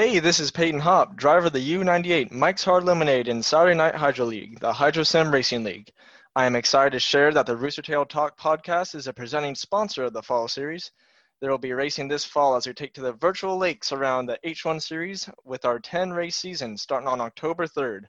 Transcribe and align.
Hey, 0.00 0.20
this 0.20 0.38
is 0.38 0.52
Peyton 0.52 0.78
Hopp, 0.78 1.16
driver 1.16 1.48
of 1.48 1.52
the 1.52 1.74
U98 1.74 2.30
Mike's 2.30 2.62
Hard 2.62 2.84
Lemonade 2.84 3.26
in 3.26 3.42
Saturday 3.42 3.74
Night 3.74 3.96
Hydro 3.96 4.26
League, 4.26 4.60
the 4.60 4.72
Hydro 4.72 5.02
Sim 5.02 5.32
Racing 5.32 5.64
League. 5.64 5.90
I 6.36 6.46
am 6.46 6.54
excited 6.54 6.92
to 6.92 7.00
share 7.00 7.32
that 7.32 7.46
the 7.46 7.56
Roostertail 7.56 8.08
Talk 8.08 8.38
podcast 8.38 8.94
is 8.94 9.08
a 9.08 9.12
presenting 9.12 9.56
sponsor 9.56 10.04
of 10.04 10.12
the 10.12 10.22
fall 10.22 10.46
series. 10.46 10.92
There 11.40 11.50
will 11.50 11.58
be 11.58 11.72
racing 11.72 12.06
this 12.06 12.24
fall 12.24 12.54
as 12.54 12.64
we 12.64 12.74
take 12.74 12.94
to 12.94 13.00
the 13.00 13.14
virtual 13.14 13.58
lakes 13.58 13.90
around 13.90 14.26
the 14.26 14.38
H1 14.44 14.80
series 14.80 15.28
with 15.44 15.64
our 15.64 15.80
10 15.80 16.12
race 16.12 16.36
season 16.36 16.76
starting 16.76 17.08
on 17.08 17.20
October 17.20 17.66
3rd. 17.66 18.02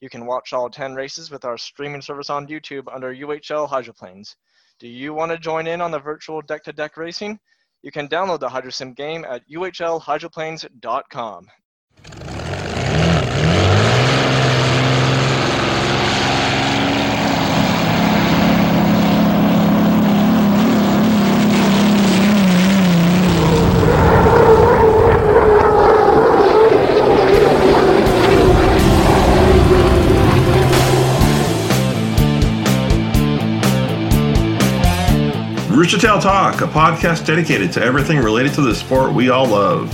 You 0.00 0.10
can 0.10 0.26
watch 0.26 0.52
all 0.52 0.68
10 0.68 0.96
races 0.96 1.30
with 1.30 1.44
our 1.44 1.56
streaming 1.56 2.02
service 2.02 2.30
on 2.30 2.48
YouTube 2.48 2.92
under 2.92 3.14
UHL 3.14 3.68
Hydroplanes. 3.68 4.34
Do 4.80 4.88
you 4.88 5.14
want 5.14 5.30
to 5.30 5.38
join 5.38 5.68
in 5.68 5.80
on 5.80 5.92
the 5.92 6.00
virtual 6.00 6.42
deck 6.42 6.64
to 6.64 6.72
deck 6.72 6.96
racing? 6.96 7.38
You 7.82 7.92
can 7.92 8.08
download 8.08 8.40
the 8.40 8.48
HydroSim 8.48 8.96
game 8.96 9.24
at 9.24 9.48
uhlhydroplanes.com. 9.48 11.46
Roostertail 35.78 36.20
Talk, 36.20 36.60
a 36.60 36.66
podcast 36.66 37.24
dedicated 37.24 37.70
to 37.74 37.80
everything 37.80 38.18
related 38.18 38.52
to 38.54 38.62
the 38.62 38.74
sport 38.74 39.12
we 39.12 39.30
all 39.30 39.46
love, 39.46 39.88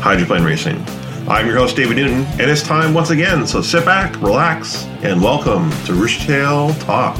hydroplane 0.00 0.42
racing. 0.42 0.82
I'm 1.28 1.46
your 1.46 1.58
host, 1.58 1.76
David 1.76 1.98
Newton, 1.98 2.24
and 2.40 2.50
it's 2.50 2.62
time 2.62 2.94
once 2.94 3.10
again, 3.10 3.46
so 3.46 3.60
sit 3.60 3.84
back, 3.84 4.16
relax, 4.22 4.86
and 5.02 5.20
welcome 5.20 5.68
to 5.84 5.92
Roostertail 5.92 6.82
Talk. 6.82 7.18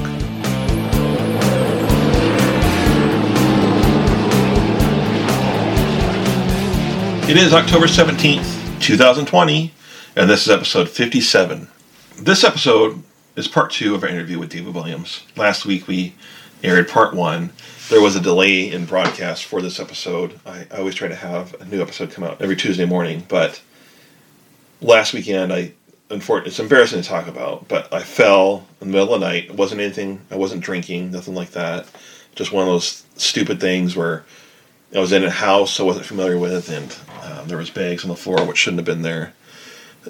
It 7.28 7.36
is 7.36 7.52
October 7.52 7.88
17th, 7.88 8.80
2020, 8.80 9.74
and 10.16 10.30
this 10.30 10.46
is 10.46 10.48
episode 10.48 10.88
57. 10.88 11.68
This 12.16 12.42
episode 12.42 13.02
is 13.36 13.48
part 13.48 13.70
two 13.70 13.94
of 13.94 14.02
our 14.02 14.08
interview 14.08 14.38
with 14.38 14.48
David 14.48 14.74
Williams. 14.74 15.24
Last 15.36 15.66
week 15.66 15.86
we 15.86 16.14
aired 16.64 16.88
part 16.88 17.14
one 17.14 17.50
there 17.88 18.00
was 18.02 18.16
a 18.16 18.20
delay 18.20 18.70
in 18.70 18.84
broadcast 18.84 19.44
for 19.46 19.62
this 19.62 19.80
episode. 19.80 20.38
I, 20.44 20.66
I 20.70 20.78
always 20.78 20.94
try 20.94 21.08
to 21.08 21.14
have 21.14 21.58
a 21.60 21.64
new 21.64 21.80
episode 21.80 22.10
come 22.10 22.24
out 22.24 22.40
every 22.42 22.56
Tuesday 22.56 22.84
morning, 22.84 23.24
but 23.28 23.62
last 24.82 25.14
weekend 25.14 25.52
I 25.52 25.72
unfortunately 26.10 26.50
it's 26.50 26.60
embarrassing 26.60 27.02
to 27.02 27.08
talk 27.08 27.26
about, 27.26 27.68
but 27.68 27.92
I 27.92 28.02
fell 28.02 28.66
in 28.80 28.88
the 28.88 28.92
middle 28.92 29.14
of 29.14 29.20
the 29.20 29.26
night. 29.26 29.46
It 29.46 29.54
wasn't 29.54 29.80
anything. 29.80 30.20
I 30.30 30.36
wasn't 30.36 30.62
drinking, 30.62 31.10
nothing 31.10 31.34
like 31.34 31.50
that. 31.50 31.86
Just 32.34 32.52
one 32.52 32.62
of 32.62 32.72
those 32.72 33.04
stupid 33.16 33.60
things 33.60 33.96
where 33.96 34.24
I 34.94 35.00
was 35.00 35.12
in 35.12 35.24
a 35.24 35.30
house 35.30 35.80
I 35.80 35.82
wasn't 35.82 36.06
familiar 36.06 36.38
with, 36.38 36.68
and 36.70 36.96
um, 37.22 37.48
there 37.48 37.58
was 37.58 37.70
bags 37.70 38.04
on 38.04 38.10
the 38.10 38.16
floor 38.16 38.44
which 38.44 38.58
shouldn't 38.58 38.78
have 38.78 38.86
been 38.86 39.02
there, 39.02 39.32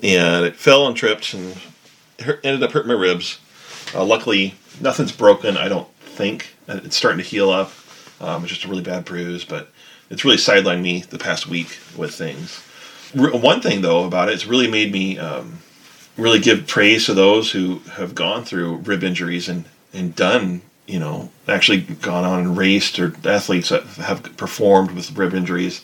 and 0.02 0.44
it 0.44 0.56
fell 0.56 0.86
and 0.86 0.96
tripped 0.96 1.32
and 1.32 1.56
ended 2.42 2.62
up 2.62 2.72
hurting 2.72 2.88
my 2.88 2.94
ribs. 2.94 3.38
Uh, 3.94 4.04
luckily, 4.04 4.54
nothing's 4.80 5.12
broken. 5.12 5.56
I 5.56 5.68
don't 5.68 5.88
think 6.18 6.56
it's 6.66 6.96
starting 6.96 7.22
to 7.22 7.24
heal 7.24 7.48
up. 7.48 7.72
Um, 8.20 8.42
it's 8.42 8.52
just 8.52 8.64
a 8.64 8.68
really 8.68 8.82
bad 8.82 9.04
bruise, 9.04 9.44
but 9.44 9.70
it's 10.10 10.24
really 10.24 10.36
sidelined 10.36 10.82
me 10.82 11.02
the 11.02 11.18
past 11.18 11.46
week 11.46 11.78
with 11.96 12.12
things. 12.12 12.60
One 13.14 13.60
thing 13.60 13.80
though 13.80 14.04
about 14.04 14.28
it, 14.28 14.34
it's 14.34 14.44
really 14.44 14.68
made 14.68 14.92
me 14.92 15.16
um, 15.16 15.60
really 16.16 16.40
give 16.40 16.66
praise 16.66 17.06
to 17.06 17.14
those 17.14 17.52
who 17.52 17.78
have 17.92 18.16
gone 18.16 18.44
through 18.44 18.78
rib 18.78 19.04
injuries 19.04 19.48
and 19.48 19.64
and 19.94 20.14
done 20.14 20.60
you 20.86 20.98
know 20.98 21.30
actually 21.46 21.80
gone 21.80 22.24
on 22.24 22.40
and 22.40 22.56
raced 22.58 22.98
or 22.98 23.14
athletes 23.24 23.70
that 23.70 23.84
have 23.84 24.36
performed 24.36 24.90
with 24.90 25.16
rib 25.16 25.34
injuries. 25.34 25.82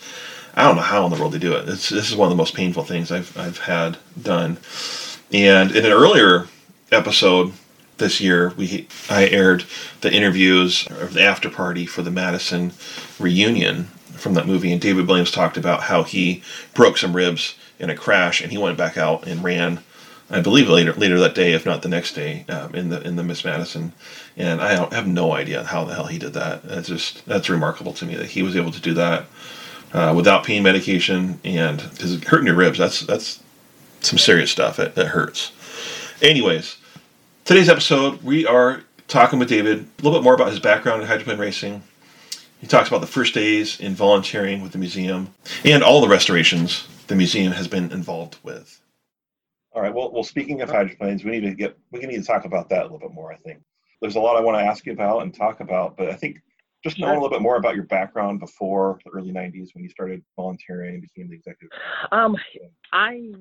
I 0.56 0.65
don't 0.65 0.77
know 0.77 0.83
how 0.83 1.05
in 1.06 1.12
the 1.12 1.19
world 1.19 1.33
they 1.33 1.39
do 1.39 1.55
it. 1.55 1.69
It's, 1.69 1.89
this 1.89 2.11
is 2.11 2.17
one 2.17 2.27
of 2.27 2.31
the 2.31 2.43
most 2.43 2.55
painful 2.55 2.84
things 2.84 3.12
I've 3.12 3.37
I've 3.39 3.59
had 3.59 3.99
done. 4.21 4.59
And 5.33 5.71
in 5.71 5.84
an 5.87 5.93
earlier 5.93 6.49
episode, 6.93 7.53
this 7.99 8.21
year 8.21 8.53
we 8.56 8.88
I 9.09 9.27
aired 9.27 9.65
the 10.00 10.12
interviews 10.12 10.87
of 10.91 11.15
the 11.15 11.22
after 11.22 11.49
party 11.50 11.87
for 11.87 12.03
the 12.03 12.10
Madison 12.10 12.72
reunion 13.19 13.84
from 14.15 14.34
that 14.34 14.47
movie, 14.47 14.72
and 14.72 14.81
David 14.81 15.06
Williams 15.06 15.31
talked 15.31 15.56
about 15.56 15.84
how 15.84 16.03
he 16.03 16.43
broke 16.75 16.99
some 16.99 17.15
ribs 17.15 17.56
in 17.78 17.91
a 17.91 17.97
crash, 17.97 18.41
and 18.41 18.53
he 18.53 18.59
went 18.59 18.78
back 18.78 18.97
out 18.97 19.27
and 19.27 19.44
ran. 19.44 19.81
I 20.31 20.41
believe 20.41 20.69
later 20.69 20.94
later 20.94 21.19
that 21.21 21.34
day, 21.34 21.53
if 21.53 21.66
not 21.66 21.82
the 21.82 21.88
next 21.88 22.15
day, 22.15 22.44
um, 22.49 22.75
in 22.75 22.88
the 22.88 23.00
in 23.03 23.16
the 23.16 23.22
Miss 23.22 23.44
Madison, 23.44 23.93
and 24.37 24.61
I 24.61 24.72
have 24.94 25.06
no 25.06 25.32
idea 25.32 25.65
how 25.65 25.84
the 25.84 25.94
hell 25.94 26.06
he 26.06 26.19
did 26.19 26.32
that. 26.32 26.62
That's 26.62 26.88
just 26.88 27.25
that's 27.26 27.50
remarkable 27.50 27.93
to 27.94 28.06
me 28.06 28.16
that 28.16 28.31
he 28.31 28.43
was 28.43 28.56
able 28.56 28.72
to 28.72 28.81
do 28.81 28.94
that 28.94 29.26
uh, 29.93 30.12
without 30.16 30.44
pain 30.44 30.62
medication 30.62 31.41
and 31.44 31.78
because 31.91 32.22
hurting 32.25 32.47
your 32.47 32.56
ribs 32.56 32.78
that's 32.78 33.00
that's 33.00 33.43
some 34.00 34.19
serious 34.19 34.50
stuff. 34.50 34.78
It, 34.78 34.97
it 34.97 35.09
hurts. 35.09 35.53
Anyways, 36.22 36.76
Today's 37.44 37.69
episode, 37.69 38.22
we 38.22 38.47
are 38.47 38.84
talking 39.06 39.38
with 39.38 39.50
David 39.50 39.81
a 39.81 40.03
little 40.03 40.19
bit 40.19 40.25
more 40.25 40.32
about 40.32 40.49
his 40.49 40.60
background 40.60 41.03
in 41.03 41.09
hydroplane 41.09 41.38
racing. 41.38 41.82
He 42.59 42.66
talks 42.66 42.88
about 42.88 43.03
the 43.03 43.06
first 43.06 43.34
days 43.34 43.78
in 43.78 43.94
volunteering 43.94 44.62
with 44.62 44.72
the 44.72 44.78
museum 44.78 45.34
and 45.62 45.82
all 45.82 46.00
the 46.00 46.09
restorations 46.09 46.88
the 47.06 47.15
museum 47.15 47.53
has 47.53 47.69
been 47.69 47.93
involved 47.93 48.38
with. 48.44 48.81
All 49.72 49.82
right. 49.82 49.93
Well, 49.93 50.10
well. 50.10 50.25
Speaking 50.25 50.62
of 50.62 50.71
hydroplanes, 50.71 51.22
we 51.22 51.32
need 51.32 51.43
to 51.43 51.55
get 51.55 51.77
we 51.93 52.00
need 52.00 52.16
to 52.16 52.22
talk 52.22 52.47
about 52.47 52.71
that 52.71 52.81
a 52.81 52.84
little 52.84 52.99
bit 52.99 53.12
more. 53.12 53.31
I 53.31 53.37
think 53.37 53.61
there's 54.00 54.16
a 54.16 54.21
lot 54.21 54.37
I 54.37 54.41
want 54.41 54.56
to 54.56 54.65
ask 54.65 54.87
you 54.87 54.93
about 54.93 55.21
and 55.21 55.34
talk 55.34 55.61
about, 55.61 55.99
but 55.99 56.09
I 56.09 56.15
think 56.15 56.41
just 56.82 56.99
knowing 56.99 57.19
a 57.19 57.21
little 57.21 57.28
bit 57.28 57.43
more 57.43 57.56
about 57.56 57.75
your 57.75 57.84
background 57.84 58.41
before 58.41 58.99
the 59.05 59.11
early 59.11 59.32
'90s 59.32 59.75
when 59.75 59.84
you 59.84 59.91
started 59.91 60.25
volunteering 60.34 60.94
and 60.94 61.03
became 61.03 61.28
the 61.28 61.34
executive. 61.34 61.76
Um, 62.11 62.37
I 62.94 63.32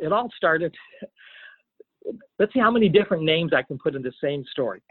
it 0.00 0.12
all 0.12 0.30
started 0.36 0.74
let's 2.38 2.52
see 2.52 2.60
how 2.60 2.70
many 2.70 2.88
different 2.88 3.24
names 3.24 3.52
I 3.54 3.62
can 3.62 3.78
put 3.78 3.94
in 3.94 4.02
the 4.02 4.12
same 4.22 4.44
story. 4.50 4.82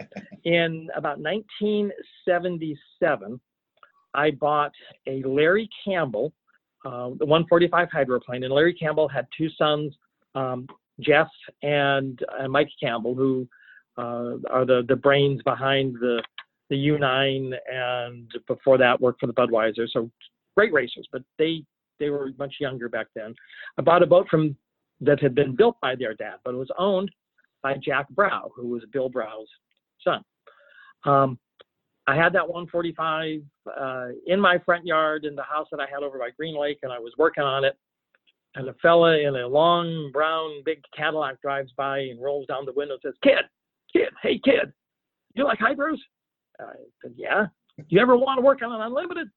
In 0.46 0.90
about 0.96 1.20
1977, 1.20 3.40
I 4.14 4.32
bought 4.32 4.72
a 5.08 5.22
Larry 5.24 5.70
Campbell, 5.86 6.34
uh, 6.86 7.10
the 7.18 7.26
145 7.26 7.90
hydroplane, 7.92 8.44
and 8.44 8.54
Larry 8.54 8.74
Campbell 8.74 9.08
had 9.08 9.28
two 9.38 9.50
sons, 9.58 9.96
um, 10.36 10.68
Jeff 11.00 11.30
and 11.62 12.20
uh, 12.40 12.48
Mike 12.48 12.70
Campbell, 12.82 13.16
who 13.16 13.48
uh, 13.98 14.38
are 14.50 14.66
the 14.66 14.84
the 14.88 14.96
brains 14.96 15.42
behind 15.44 15.96
the 15.96 16.22
the 16.70 16.76
U9, 16.76 17.54
and 17.72 18.32
before 18.48 18.78
that 18.78 19.00
worked 19.00 19.20
for 19.20 19.28
the 19.28 19.34
Budweiser. 19.34 19.88
So 19.92 20.10
great 20.56 20.74
racers, 20.74 21.08
but 21.12 21.22
they 21.38 21.64
they 22.00 22.10
were 22.10 22.32
much 22.38 22.56
younger 22.60 22.90
back 22.90 23.08
then. 23.16 23.34
I 23.78 23.82
bought 23.82 24.04
a 24.04 24.08
boat 24.08 24.28
from 24.30 24.56
that 25.02 25.22
had 25.22 25.36
been 25.36 25.56
built 25.56 25.78
by 25.82 25.96
their 25.96 26.14
dad, 26.14 26.36
but 26.44 26.54
it 26.54 26.58
was 26.58 26.72
owned 26.78 27.12
by 27.62 27.76
Jack 27.76 28.10
Brow, 28.10 28.52
who 28.56 28.68
was 28.68 28.84
Bill 28.92 29.10
Brow's 29.10 29.48
son. 30.04 30.24
Um, 31.06 31.40
I 32.08 32.16
had 32.16 32.34
that 32.34 32.48
145 32.48 33.42
uh, 33.80 34.08
in 34.28 34.40
my 34.40 34.58
front 34.60 34.86
yard 34.86 35.26
in 35.26 35.36
the 35.36 35.44
house 35.44 35.68
that 35.72 35.80
I 35.80 35.86
had 35.90 36.04
over 36.04 36.20
by 36.20 36.30
Green 36.38 36.60
Lake, 36.60 36.80
and 36.84 36.92
I 36.92 37.00
was 37.00 37.14
working 37.18 37.44
on 37.44 37.64
it. 37.64 37.78
And 38.56 38.68
a 38.68 38.74
fella 38.82 39.18
in 39.18 39.36
a 39.36 39.48
long 39.48 40.12
brown 40.14 40.62
big 40.64 40.82
Cadillac 40.96 41.42
drives 41.42 41.72
by 41.76 42.00
and 42.00 42.22
rolls 42.22 42.46
down 42.46 42.66
the 42.66 42.74
window 42.74 42.96
and 42.96 43.02
says, 43.02 43.16
"Kid, 43.24 43.46
kid, 43.92 44.10
hey 44.22 44.38
kid, 44.44 44.72
you 45.34 45.44
like 45.44 45.60
hydros?" 45.60 45.98
I 46.60 46.74
said, 47.02 47.14
"Yeah." 47.16 47.48
Do 47.78 47.86
you 47.90 48.00
ever 48.00 48.16
want 48.16 48.38
to 48.38 48.46
work 48.46 48.62
on 48.62 48.72
an 48.72 48.82
unlimited? 48.82 49.28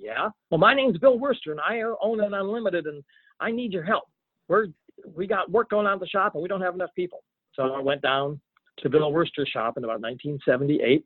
Yeah. 0.00 0.28
Well, 0.50 0.58
my 0.58 0.74
name's 0.74 0.98
Bill 0.98 1.18
Wurster, 1.18 1.50
and 1.50 1.60
I 1.60 1.82
own 2.00 2.20
an 2.20 2.34
unlimited, 2.34 2.86
and 2.86 3.02
I 3.40 3.50
need 3.50 3.72
your 3.72 3.82
help 3.82 4.04
we're 4.48 4.66
we 5.14 5.26
got 5.26 5.50
work 5.50 5.70
going 5.70 5.86
on 5.86 5.94
at 5.94 6.00
the 6.00 6.06
shop 6.06 6.34
and 6.34 6.42
we 6.42 6.48
don't 6.48 6.60
have 6.60 6.74
enough 6.74 6.90
people. 6.94 7.22
So 7.54 7.74
I 7.74 7.80
went 7.80 8.02
down 8.02 8.40
to 8.78 8.88
Bill 8.88 9.12
Wurster's 9.12 9.48
shop 9.48 9.76
in 9.76 9.84
about 9.84 10.00
1978 10.00 11.04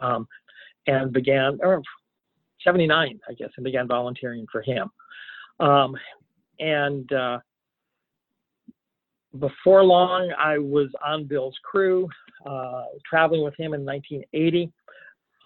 um, 0.00 0.28
and 0.86 1.12
began, 1.12 1.58
or 1.62 1.82
79, 2.64 3.20
I 3.28 3.32
guess, 3.34 3.50
and 3.56 3.64
began 3.64 3.86
volunteering 3.88 4.46
for 4.50 4.62
him. 4.62 4.90
Um, 5.60 5.96
and 6.58 7.12
uh, 7.12 7.38
before 9.38 9.84
long, 9.84 10.32
I 10.38 10.58
was 10.58 10.88
on 11.04 11.24
Bill's 11.26 11.56
crew, 11.62 12.08
uh, 12.46 12.84
traveling 13.08 13.42
with 13.44 13.54
him 13.58 13.74
in 13.74 13.84
1980. 13.84 14.72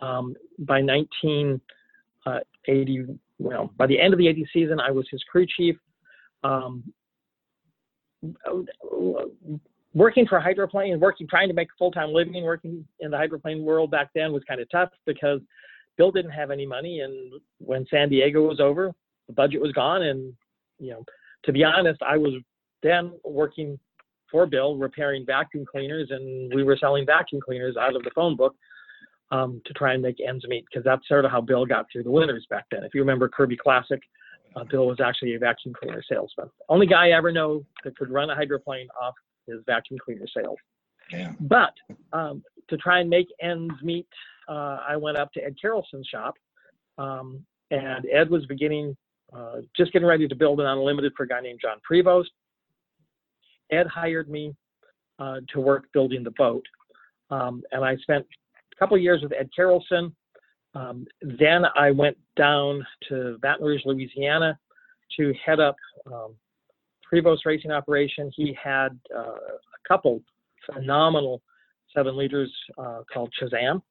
Um, 0.00 0.34
by 0.58 0.80
1980, 0.82 1.60
uh, 3.00 3.12
well, 3.38 3.70
by 3.76 3.86
the 3.86 4.00
end 4.00 4.12
of 4.12 4.18
the 4.18 4.26
80 4.26 4.48
season, 4.52 4.80
I 4.80 4.90
was 4.90 5.06
his 5.10 5.22
crew 5.30 5.46
chief 5.46 5.76
um, 6.44 6.82
working 9.94 10.26
for 10.26 10.40
hydroplane 10.40 10.92
and 10.92 11.02
working 11.02 11.26
trying 11.28 11.48
to 11.48 11.54
make 11.54 11.68
a 11.68 11.78
full-time 11.78 12.12
living 12.12 12.42
working 12.44 12.84
in 13.00 13.10
the 13.10 13.16
hydroplane 13.16 13.64
world 13.64 13.90
back 13.90 14.10
then 14.14 14.32
was 14.32 14.42
kind 14.48 14.60
of 14.60 14.70
tough 14.70 14.90
because 15.06 15.40
bill 15.96 16.10
didn't 16.10 16.30
have 16.30 16.50
any 16.50 16.64
money 16.64 17.00
and 17.00 17.32
when 17.58 17.84
san 17.90 18.08
diego 18.08 18.46
was 18.46 18.60
over 18.60 18.92
the 19.26 19.32
budget 19.32 19.60
was 19.60 19.72
gone 19.72 20.02
and 20.02 20.32
you 20.82 20.90
know, 20.90 21.04
to 21.44 21.52
be 21.52 21.64
honest, 21.64 22.02
I 22.02 22.18
was 22.18 22.34
then 22.82 23.12
working 23.24 23.78
for 24.30 24.46
Bill 24.46 24.76
repairing 24.76 25.24
vacuum 25.24 25.64
cleaners, 25.64 26.08
and 26.10 26.52
we 26.52 26.64
were 26.64 26.76
selling 26.76 27.06
vacuum 27.06 27.40
cleaners 27.40 27.76
out 27.76 27.94
of 27.94 28.02
the 28.02 28.10
phone 28.14 28.36
book 28.36 28.54
um, 29.30 29.62
to 29.64 29.72
try 29.74 29.94
and 29.94 30.02
make 30.02 30.16
ends 30.26 30.44
meet 30.48 30.64
because 30.66 30.84
that's 30.84 31.06
sort 31.06 31.24
of 31.24 31.30
how 31.30 31.40
Bill 31.40 31.64
got 31.64 31.86
through 31.90 32.02
the 32.02 32.10
winters 32.10 32.46
back 32.50 32.64
then. 32.70 32.82
If 32.82 32.94
you 32.94 33.00
remember 33.00 33.28
Kirby 33.28 33.56
Classic, 33.56 34.00
uh, 34.56 34.64
Bill 34.64 34.86
was 34.86 35.00
actually 35.00 35.34
a 35.34 35.38
vacuum 35.38 35.74
cleaner 35.74 36.02
salesman. 36.08 36.48
Only 36.68 36.86
guy 36.86 37.08
I 37.08 37.16
ever 37.16 37.32
know 37.32 37.64
that 37.84 37.96
could 37.96 38.10
run 38.10 38.30
a 38.30 38.34
hydroplane 38.34 38.88
off 39.00 39.14
his 39.46 39.58
vacuum 39.66 39.98
cleaner 40.04 40.26
sales. 40.34 40.58
Yeah. 41.10 41.32
But 41.40 41.74
um, 42.12 42.42
to 42.68 42.76
try 42.76 43.00
and 43.00 43.10
make 43.10 43.28
ends 43.40 43.74
meet, 43.82 44.08
uh, 44.48 44.78
I 44.88 44.96
went 44.96 45.16
up 45.16 45.32
to 45.32 45.44
Ed 45.44 45.56
Karelsen's 45.62 46.06
shop, 46.06 46.34
um, 46.98 47.44
and 47.70 48.06
Ed 48.12 48.30
was 48.30 48.44
beginning, 48.46 48.96
uh, 49.34 49.56
just 49.76 49.92
getting 49.92 50.08
ready 50.08 50.28
to 50.28 50.34
build 50.34 50.60
an 50.60 50.66
unlimited 50.66 51.12
for 51.16 51.24
a 51.24 51.28
guy 51.28 51.40
named 51.40 51.60
John 51.62 51.78
Prevost. 51.90 52.26
Ed 53.70 53.86
hired 53.86 54.28
me 54.28 54.54
uh, 55.18 55.40
to 55.52 55.60
work 55.60 55.84
building 55.92 56.22
the 56.22 56.32
boat, 56.32 56.64
um, 57.30 57.62
and 57.72 57.84
I 57.84 57.96
spent 57.96 58.26
a 58.72 58.76
couple 58.78 58.96
of 58.96 59.02
years 59.02 59.22
with 59.22 59.32
Ed 59.32 59.48
Karelsen. 59.56 60.12
Um, 60.74 61.06
then 61.20 61.64
I 61.76 61.90
went 61.90 62.16
down 62.36 62.86
to 63.08 63.38
Baton 63.42 63.66
Rouge, 63.66 63.82
Louisiana, 63.84 64.58
to 65.18 65.34
head 65.44 65.60
up 65.60 65.76
um, 66.06 66.34
Prevost 67.12 67.44
Racing 67.44 67.70
Operation. 67.70 68.30
He 68.34 68.56
had 68.62 68.98
uh, 69.14 69.20
a 69.20 69.88
couple 69.88 70.22
phenomenal 70.72 71.42
seven 71.94 72.16
liters 72.16 72.52
uh, 72.78 73.02
called 73.12 73.32
Shazam, 73.40 73.82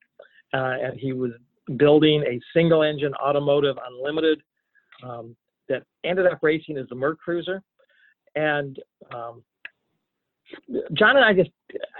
uh, 0.54 0.78
and 0.84 1.00
he 1.00 1.14
was 1.14 1.32
building 1.78 2.24
a 2.24 2.40
single 2.54 2.82
engine 2.82 3.14
automotive 3.16 3.78
unlimited 3.88 4.42
um, 5.04 5.36
that 5.70 5.84
ended 6.04 6.26
up 6.26 6.40
racing 6.42 6.78
as 6.78 6.88
the 6.90 6.96
MerCruiser. 6.96 7.62
And 8.36 8.80
um, 9.14 9.44
John 10.94 11.18
and 11.18 11.26
I 11.26 11.34
just, 11.34 11.52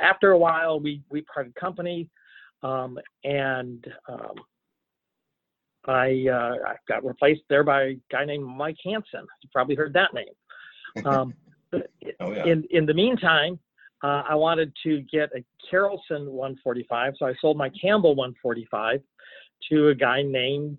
after 0.02 0.32
a 0.32 0.38
while, 0.38 0.80
we, 0.80 1.02
we 1.10 1.22
parted 1.22 1.54
company. 1.56 2.10
Um, 2.64 3.00
and 3.24 3.86
um, 4.08 4.36
I, 5.88 6.26
uh, 6.32 6.56
I 6.68 6.76
got 6.88 7.04
replaced 7.04 7.42
there 7.50 7.64
by 7.64 7.84
a 7.84 8.00
guy 8.12 8.26
named 8.26 8.46
Mike 8.46 8.78
Hansen. 8.86 9.26
You 9.42 9.50
probably 9.52 9.76
heard 9.76 9.94
that 9.94 10.14
name. 10.14 11.06
Um, 11.06 11.34
Oh, 12.20 12.34
yeah. 12.34 12.46
in 12.46 12.66
in 12.72 12.86
the 12.86 12.94
meantime, 12.94 13.58
uh, 14.04 14.24
I 14.28 14.36
wanted 14.36 14.74
to 14.84 15.02
get 15.04 15.30
a 15.34 15.42
Karelsen 15.72 16.28
145, 16.28 17.14
so 17.18 17.26
I 17.26 17.34
sold 17.40 17.56
my 17.58 17.70
Campbell 17.70 18.14
145 18.16 19.00
to 19.70 19.88
a 19.88 19.96
guy 19.96 20.22
named 20.22 20.78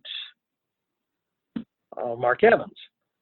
uh, 1.57 2.15
Mark 2.17 2.45
Evans. 2.45 2.75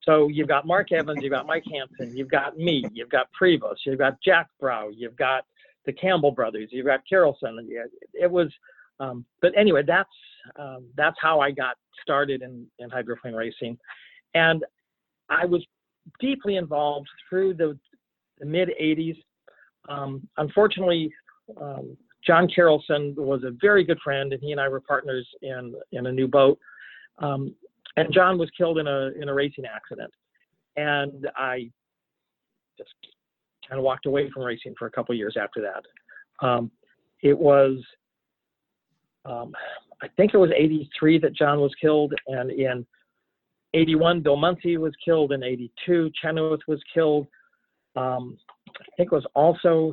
So 0.02 0.28
you've 0.28 0.48
got 0.48 0.66
Mark 0.66 0.90
Evans, 0.92 1.20
you've 1.22 1.30
got 1.32 1.46
Mike 1.46 1.64
Hansen, 1.70 2.16
you've 2.16 2.30
got 2.30 2.56
me, 2.58 2.84
you've 2.92 3.10
got 3.10 3.28
Prevost, 3.40 3.76
you've 3.86 3.98
got 3.98 4.20
Jack 4.24 4.48
Brow, 4.58 4.88
you've 4.88 5.16
got 5.16 5.44
the 5.86 5.92
Campbell 5.92 6.32
brothers, 6.32 6.70
you've 6.72 6.86
got 6.86 7.00
Karelsen. 7.10 7.56
yeah, 7.68 7.82
It 8.14 8.30
was, 8.30 8.48
um, 8.98 9.24
but 9.42 9.52
anyway, 9.56 9.82
that's 9.86 10.08
um, 10.56 10.86
that's 10.96 11.16
how 11.20 11.40
I 11.40 11.50
got 11.50 11.76
started 12.02 12.42
in 12.42 12.66
in 12.78 12.90
hydroplane 12.90 13.34
racing, 13.34 13.78
and 14.34 14.64
I 15.28 15.44
was 15.44 15.64
deeply 16.18 16.56
involved 16.56 17.08
through 17.28 17.54
the, 17.54 17.78
the 18.38 18.46
mid 18.46 18.70
80s. 18.80 19.16
Um, 19.88 20.26
unfortunately, 20.38 21.12
um, 21.60 21.96
John 22.26 22.48
Carrollson 22.48 23.14
was 23.16 23.44
a 23.44 23.52
very 23.60 23.84
good 23.84 23.98
friend, 24.02 24.32
and 24.32 24.42
he 24.42 24.52
and 24.52 24.60
I 24.60 24.68
were 24.68 24.80
partners 24.80 25.26
in 25.42 25.74
in 25.92 26.06
a 26.06 26.12
new 26.12 26.28
boat. 26.28 26.58
Um, 27.18 27.54
and 27.96 28.12
John 28.12 28.38
was 28.38 28.50
killed 28.56 28.78
in 28.78 28.86
a 28.86 29.10
in 29.20 29.28
a 29.28 29.34
racing 29.34 29.64
accident, 29.64 30.12
and 30.76 31.28
I 31.36 31.70
just 32.78 32.90
kind 33.68 33.78
of 33.78 33.84
walked 33.84 34.06
away 34.06 34.30
from 34.30 34.42
racing 34.42 34.74
for 34.78 34.86
a 34.86 34.90
couple 34.90 35.14
years 35.14 35.36
after 35.40 35.62
that. 35.62 36.46
Um, 36.46 36.70
it 37.22 37.38
was, 37.38 37.78
um, 39.24 39.52
I 40.02 40.08
think 40.16 40.34
it 40.34 40.38
was 40.38 40.50
'83 40.56 41.18
that 41.18 41.34
John 41.34 41.60
was 41.60 41.74
killed, 41.80 42.14
and 42.26 42.50
in 42.50 42.86
81, 43.74 44.20
Bill 44.22 44.36
Muncey 44.36 44.76
was 44.76 44.92
killed. 45.04 45.32
In 45.32 45.42
82, 45.42 46.10
Chenoweth 46.20 46.60
was 46.66 46.80
killed. 46.92 47.26
Um, 47.96 48.38
I 48.68 48.84
think 48.96 49.12
it 49.12 49.14
was 49.14 49.26
also 49.34 49.92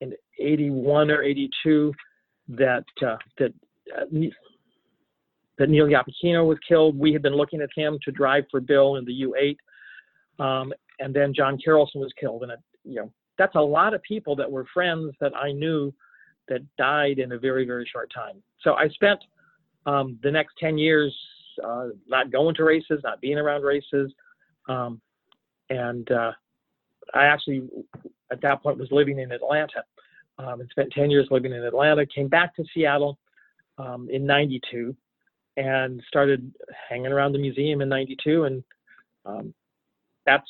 in 0.00 0.12
81 0.38 1.10
or 1.10 1.22
82 1.22 1.92
that 2.48 2.84
uh, 3.04 3.16
that 3.38 3.52
uh, 3.96 4.04
that 5.58 5.68
Neil 5.68 5.86
Yapachino 5.86 6.46
was 6.46 6.58
killed. 6.66 6.98
We 6.98 7.12
had 7.12 7.22
been 7.22 7.34
looking 7.34 7.60
at 7.60 7.68
him 7.76 7.98
to 8.04 8.10
drive 8.10 8.44
for 8.50 8.60
Bill 8.60 8.96
in 8.96 9.04
the 9.04 9.22
U8, 9.22 10.44
um, 10.44 10.72
and 10.98 11.14
then 11.14 11.34
John 11.34 11.58
Carrollson 11.64 11.96
was 11.96 12.12
killed. 12.18 12.42
And 12.42 12.52
it, 12.52 12.58
you 12.84 12.96
know, 12.96 13.12
that's 13.38 13.54
a 13.56 13.60
lot 13.60 13.94
of 13.94 14.02
people 14.02 14.34
that 14.36 14.50
were 14.50 14.66
friends 14.72 15.14
that 15.20 15.34
I 15.36 15.52
knew 15.52 15.92
that 16.50 16.60
died 16.76 17.18
in 17.18 17.32
a 17.32 17.38
very 17.38 17.64
very 17.64 17.88
short 17.90 18.12
time. 18.14 18.42
So 18.62 18.74
I 18.74 18.88
spent 18.90 19.20
um, 19.86 20.18
the 20.22 20.30
next 20.30 20.54
10 20.58 20.78
years 20.78 21.14
uh, 21.64 21.88
not 22.06 22.30
going 22.30 22.54
to 22.56 22.64
races, 22.64 23.00
not 23.02 23.20
being 23.20 23.38
around 23.38 23.62
races. 23.62 24.12
Um, 24.68 25.00
and 25.68 26.10
uh, 26.10 26.32
I 27.14 27.24
actually, 27.24 27.68
at 28.30 28.40
that 28.42 28.62
point, 28.62 28.78
was 28.78 28.88
living 28.90 29.18
in 29.18 29.32
Atlanta 29.32 29.84
um, 30.38 30.60
and 30.60 30.68
spent 30.70 30.92
10 30.92 31.10
years 31.10 31.28
living 31.30 31.52
in 31.52 31.64
Atlanta. 31.64 32.06
Came 32.06 32.28
back 32.28 32.54
to 32.56 32.64
Seattle 32.74 33.18
um, 33.78 34.08
in 34.10 34.26
92 34.26 34.94
and 35.56 36.02
started 36.08 36.52
hanging 36.88 37.12
around 37.12 37.32
the 37.32 37.38
museum 37.38 37.80
in 37.80 37.88
92. 37.88 38.44
And 38.44 38.64
um, 39.24 39.54
that's 40.26 40.46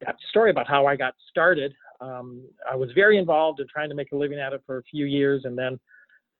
that's 0.00 0.18
story 0.28 0.50
about 0.50 0.68
how 0.68 0.86
I 0.86 0.96
got 0.96 1.14
started. 1.30 1.72
Um, 2.00 2.42
I 2.70 2.76
was 2.76 2.90
very 2.94 3.18
involved 3.18 3.60
in 3.60 3.66
trying 3.68 3.88
to 3.88 3.94
make 3.94 4.12
a 4.12 4.16
living 4.16 4.38
at 4.38 4.52
it 4.52 4.62
for 4.66 4.78
a 4.78 4.82
few 4.82 5.06
years 5.06 5.42
and 5.44 5.56
then 5.56 5.78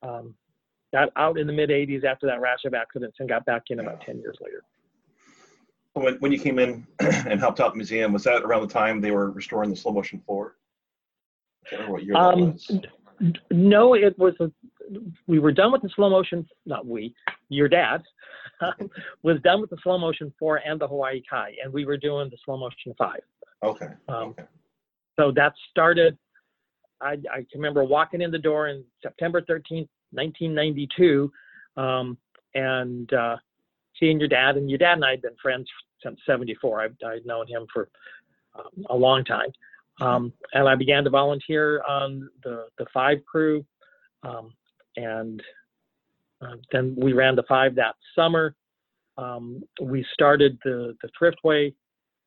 um, 0.03 0.33
got 0.93 1.09
out 1.15 1.37
in 1.37 1.47
the 1.47 1.53
mid 1.53 1.69
80s 1.69 2.03
after 2.03 2.27
that 2.27 2.41
rash 2.41 2.65
of 2.65 2.73
accidents 2.73 3.17
and 3.19 3.29
got 3.29 3.45
back 3.45 3.63
in 3.69 3.79
about 3.79 4.01
10 4.01 4.19
years 4.19 4.37
later. 4.41 4.63
When, 5.93 6.15
when 6.15 6.31
you 6.31 6.39
came 6.39 6.59
in 6.59 6.85
and 6.99 7.39
helped 7.39 7.59
out 7.59 7.71
the 7.71 7.77
museum, 7.77 8.13
was 8.13 8.23
that 8.23 8.43
around 8.43 8.61
the 8.61 8.73
time 8.73 9.01
they 9.01 9.11
were 9.11 9.31
restoring 9.31 9.69
the 9.69 9.75
Slo-mo-shun 9.75 10.21
four? 10.25 10.55
I 11.65 11.69
can't 11.69 11.81
remember 11.81 11.93
what 11.93 12.03
year 12.03 12.15
Um, 12.15 12.53
was. 12.53 12.79
No, 13.49 13.93
it 13.93 14.17
was 14.19 14.33
a, 14.41 14.51
we 15.25 15.39
were 15.39 15.53
done 15.53 15.71
with 15.71 15.81
the 15.81 15.89
slow 15.95 16.09
motion, 16.09 16.45
not 16.65 16.85
we, 16.85 17.15
your 17.49 17.69
dad 17.69 18.03
was 19.23 19.39
done 19.41 19.61
with 19.61 19.69
the 19.69 19.77
Slo-mo-shun 19.83 20.33
four 20.37 20.57
and 20.57 20.79
the 20.79 20.87
Hawaii 20.87 21.21
Kai, 21.29 21.53
and 21.63 21.71
we 21.71 21.85
were 21.85 21.97
doing 21.97 22.29
the 22.29 22.37
Slo-mo-shun 22.43 22.93
five. 22.97 23.21
Okay. 23.63 23.87
Um, 24.09 24.29
okay. 24.29 24.43
So 25.17 25.31
that 25.35 25.53
started, 25.69 26.17
I, 27.01 27.13
I 27.31 27.37
can 27.51 27.59
remember 27.61 27.83
walking 27.83 28.21
in 28.21 28.31
the 28.31 28.39
door 28.39 28.67
in 28.67 28.83
September 29.01 29.41
13th, 29.41 29.89
1992, 30.11 31.31
um, 31.77 32.17
and 32.53 33.11
uh, 33.13 33.37
seeing 33.99 34.19
your 34.19 34.29
dad. 34.29 34.57
And 34.57 34.69
your 34.69 34.79
dad 34.79 34.93
and 34.93 35.05
I 35.05 35.11
had 35.11 35.21
been 35.21 35.35
friends 35.41 35.67
since 36.03 36.19
74. 36.25 36.81
I've, 36.81 36.95
I'd 37.05 37.25
known 37.25 37.47
him 37.47 37.65
for 37.73 37.89
um, 38.57 38.85
a 38.89 38.95
long 38.95 39.23
time. 39.23 39.49
Um, 40.01 40.33
and 40.53 40.67
I 40.67 40.75
began 40.75 41.05
to 41.05 41.09
volunteer 41.09 41.81
on 41.87 42.29
the, 42.43 42.67
the 42.77 42.85
five 42.93 43.19
crew. 43.25 43.65
Um, 44.23 44.53
and 44.97 45.41
uh, 46.41 46.55
then 46.71 46.95
we 46.97 47.13
ran 47.13 47.35
the 47.35 47.43
five 47.43 47.75
that 47.75 47.95
summer. 48.15 48.55
Um, 49.17 49.63
we 49.81 50.05
started 50.13 50.57
the, 50.65 50.95
the 51.01 51.09
Thriftway 51.19 51.73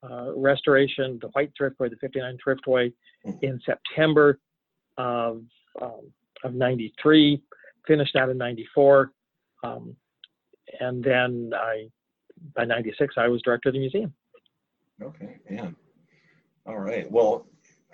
uh, 0.02 0.32
restoration, 0.36 1.18
the 1.20 1.28
white 1.28 1.50
Thriftway, 1.60 1.90
the 1.90 1.96
59 2.00 2.38
Thriftway, 2.46 2.92
in 3.42 3.60
September 3.64 4.38
of, 4.96 5.42
um, 5.80 6.12
of 6.44 6.54
93, 6.54 7.42
finished 7.86 8.12
that 8.14 8.28
in 8.28 8.38
94. 8.38 9.12
Um, 9.64 9.96
and 10.80 11.02
then 11.02 11.52
I, 11.54 11.88
by 12.54 12.64
96, 12.64 13.14
I 13.16 13.28
was 13.28 13.42
director 13.42 13.70
of 13.70 13.74
the 13.74 13.80
museum. 13.80 14.12
Okay, 15.02 15.38
man. 15.48 15.74
All 16.66 16.78
right. 16.78 17.10
Well, 17.10 17.46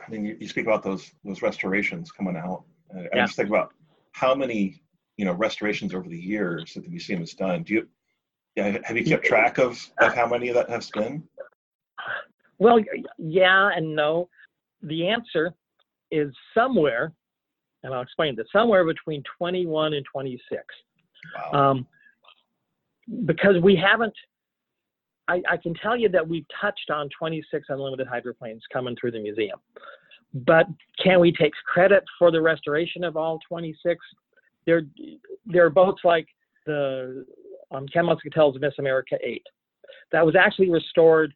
I 0.05 0.11
mean, 0.11 0.25
you, 0.25 0.37
you 0.41 0.49
speak 0.49 0.67
about 0.67 0.83
those 0.83 1.13
those 1.25 1.43
restorations 1.43 2.11
coming 2.11 2.37
out. 2.37 2.65
I, 2.95 3.07
I 3.13 3.25
just 3.25 3.37
think 3.37 3.49
about 3.49 3.73
how 4.13 4.35
many 4.35 4.83
you 5.17 5.25
know 5.25 5.33
restorations 5.33 5.95
over 5.95 6.09
the 6.09 6.19
years 6.19 6.75
that 6.75 6.83
the 6.83 6.91
museum 6.91 7.21
has 7.21 7.35
done. 7.35 7.63
Do 7.63 7.75
you 7.75 7.89
yeah, 8.57 8.79
have 8.85 8.97
you 8.97 9.05
kept 9.05 9.25
track 9.25 9.59
of, 9.59 9.91
of 9.99 10.15
how 10.15 10.29
many 10.29 10.49
of 10.49 10.55
that 10.55 10.71
have 10.71 10.89
been? 10.93 11.25
Well, 12.59 12.79
yeah 13.19 13.71
and 13.75 13.95
no. 13.95 14.29
The 14.83 15.09
answer 15.09 15.55
is 16.11 16.33
somewhere, 16.53 17.13
and 17.83 17.95
I'll 17.95 18.03
explain 18.03 18.37
this, 18.37 18.47
somewhere 18.53 18.85
between 18.85 19.23
21 19.39 19.95
and 19.95 20.05
26. 20.11 20.63
Wow. 21.53 21.71
Um, 21.71 21.87
because 23.27 23.57
we 23.63 23.77
haven't, 23.77 24.15
I, 25.29 25.43
I 25.51 25.57
can 25.57 25.75
tell 25.75 25.97
you 25.97 26.09
that 26.11 26.27
we've 26.27 26.47
touched 26.61 26.91
on 26.91 27.09
26 27.19 27.67
unlimited 27.69 28.07
hydroplanes 28.07 28.63
coming 28.73 28.97
through 29.01 29.13
the 29.13 29.21
museum. 29.21 29.59
But 30.47 30.67
can 31.03 31.21
we 31.21 31.33
take 31.33 31.53
credit 31.65 32.05
for 32.19 32.31
the 32.31 32.41
restoration 32.41 33.05
of 33.05 33.17
all 33.17 33.39
26? 33.49 34.05
They're, 34.67 34.83
they're 35.47 35.71
both 35.71 35.97
like 36.05 36.27
the 36.67 37.25
um, 37.71 37.87
Ken 37.89 38.05
Muscatel's 38.05 38.59
Miss 38.61 38.75
America 38.79 39.17
8. 39.23 39.43
that 40.13 40.25
was 40.25 40.35
actually 40.37 40.71
restored 40.71 41.35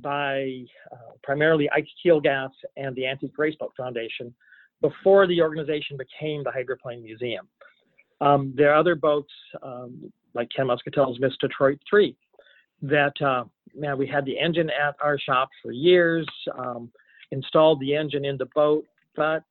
by 0.00 0.64
uh, 0.92 1.12
primarily 1.22 1.68
Ike 1.70 1.88
Keelgass 2.04 2.50
and 2.76 2.94
the 2.96 3.06
Antique 3.06 3.36
Raceboat 3.36 3.72
Foundation 3.76 4.34
before 4.80 5.26
the 5.26 5.40
organization 5.40 5.96
became 5.96 6.44
the 6.44 6.50
Hydroplane 6.50 7.02
Museum. 7.02 7.48
Um, 8.20 8.52
there 8.56 8.72
are 8.72 8.76
other 8.76 8.94
boats 8.94 9.32
um, 9.62 10.12
like 10.34 10.48
Ken 10.54 10.66
Muscatel's 10.66 11.20
Miss 11.20 11.32
Detroit 11.40 11.78
3 11.88 12.16
that, 12.82 13.20
uh, 13.20 13.44
man, 13.74 13.98
we 13.98 14.06
had 14.06 14.24
the 14.24 14.38
engine 14.38 14.70
at 14.70 14.94
our 15.02 15.18
shop 15.18 15.48
for 15.62 15.72
years, 15.72 16.26
um, 16.56 16.90
installed 17.32 17.80
the 17.80 17.94
engine 17.94 18.24
in 18.24 18.36
the 18.36 18.46
boat, 18.54 18.84
but 19.16 19.44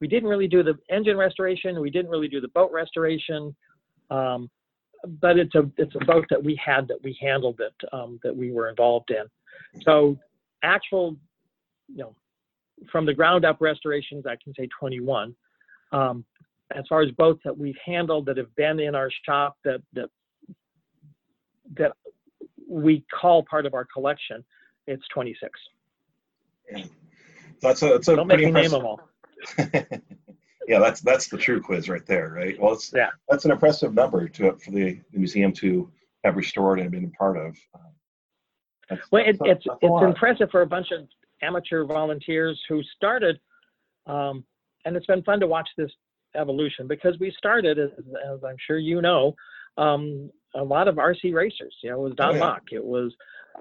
we 0.00 0.08
didn't 0.08 0.28
really 0.28 0.48
do 0.48 0.62
the 0.62 0.76
engine 0.90 1.16
restoration. 1.16 1.80
We 1.80 1.90
didn't 1.90 2.10
really 2.10 2.28
do 2.28 2.40
the 2.40 2.48
boat 2.48 2.70
restoration. 2.72 3.54
Um, 4.10 4.50
but 5.20 5.38
it's 5.38 5.54
a 5.54 5.70
it's 5.76 5.94
a 6.00 6.04
boat 6.04 6.26
that 6.30 6.42
we 6.42 6.58
had 6.64 6.88
that 6.88 6.98
we 7.02 7.16
handled 7.20 7.58
that 7.58 7.96
um, 7.96 8.18
that 8.22 8.34
we 8.34 8.50
were 8.52 8.68
involved 8.68 9.10
in. 9.10 9.24
So 9.82 10.16
actual, 10.62 11.16
you 11.88 11.98
know, 11.98 12.14
from 12.90 13.06
the 13.06 13.14
ground 13.14 13.44
up 13.44 13.58
restorations, 13.60 14.24
I 14.26 14.36
can 14.42 14.54
say 14.54 14.68
21. 14.78 15.34
Um, 15.92 16.24
as 16.74 16.84
far 16.88 17.02
as 17.02 17.10
boats 17.12 17.40
that 17.44 17.56
we've 17.56 17.76
handled 17.84 18.26
that 18.26 18.36
have 18.36 18.54
been 18.56 18.80
in 18.80 18.94
our 18.94 19.10
shop 19.24 19.56
that 19.64 19.80
that 19.92 20.08
that 21.76 21.92
we 22.68 23.04
call 23.20 23.42
part 23.44 23.66
of 23.66 23.74
our 23.74 23.86
collection, 23.92 24.44
it's 24.86 25.06
26. 25.08 25.50
That's 27.60 27.82
a 27.82 27.86
that's 27.88 28.08
a 28.08 28.16
Don't 28.16 28.26
make 28.26 28.38
pretty 28.38 28.46
me 28.46 28.52
name 28.52 28.72
impressive. 28.72 28.78
them 28.78 28.86
all. 28.86 29.00
yeah, 30.68 30.78
that's 30.78 31.00
that's 31.00 31.28
the 31.28 31.38
true 31.38 31.60
quiz 31.60 31.88
right 31.88 32.04
there, 32.06 32.30
right? 32.30 32.60
Well, 32.60 32.72
it's 32.74 32.92
Yeah. 32.94 33.10
that's 33.28 33.44
an 33.44 33.50
impressive 33.50 33.94
number 33.94 34.28
to 34.28 34.56
for 34.56 34.70
the, 34.70 35.00
the 35.12 35.18
museum 35.18 35.52
to 35.54 35.90
have 36.24 36.36
restored 36.36 36.80
and 36.80 36.90
been 36.90 37.04
a 37.04 37.18
part 37.18 37.36
of. 37.36 37.56
Um, 37.74 37.92
that's- 38.88 39.06
Well, 39.10 39.22
it, 39.26 39.38
that's- 39.38 39.56
it's 39.58 39.66
a 39.66 39.72
it's 39.82 39.90
lot. 39.90 40.04
impressive 40.04 40.50
for 40.50 40.62
a 40.62 40.66
bunch 40.66 40.90
of 40.90 41.08
amateur 41.42 41.84
volunteers 41.84 42.60
who 42.68 42.82
started, 42.96 43.38
um, 44.06 44.44
and 44.84 44.96
it's 44.96 45.06
been 45.06 45.22
fun 45.22 45.40
to 45.40 45.46
watch 45.46 45.68
this 45.76 45.90
evolution 46.36 46.86
because 46.88 47.18
we 47.18 47.30
started, 47.36 47.78
as, 47.78 47.90
as 48.30 48.42
I'm 48.44 48.56
sure 48.66 48.78
you 48.78 49.00
know, 49.00 49.34
um, 49.78 50.30
a 50.54 50.62
lot 50.62 50.88
of 50.88 50.96
RC 50.96 51.32
racers. 51.34 51.74
You 51.82 51.90
know, 51.90 52.00
it 52.00 52.08
was 52.08 52.14
Don 52.16 52.30
Oh, 52.30 52.32
yeah. 52.34 52.38
Mock, 52.40 52.62
it 52.72 52.84
was 52.84 53.12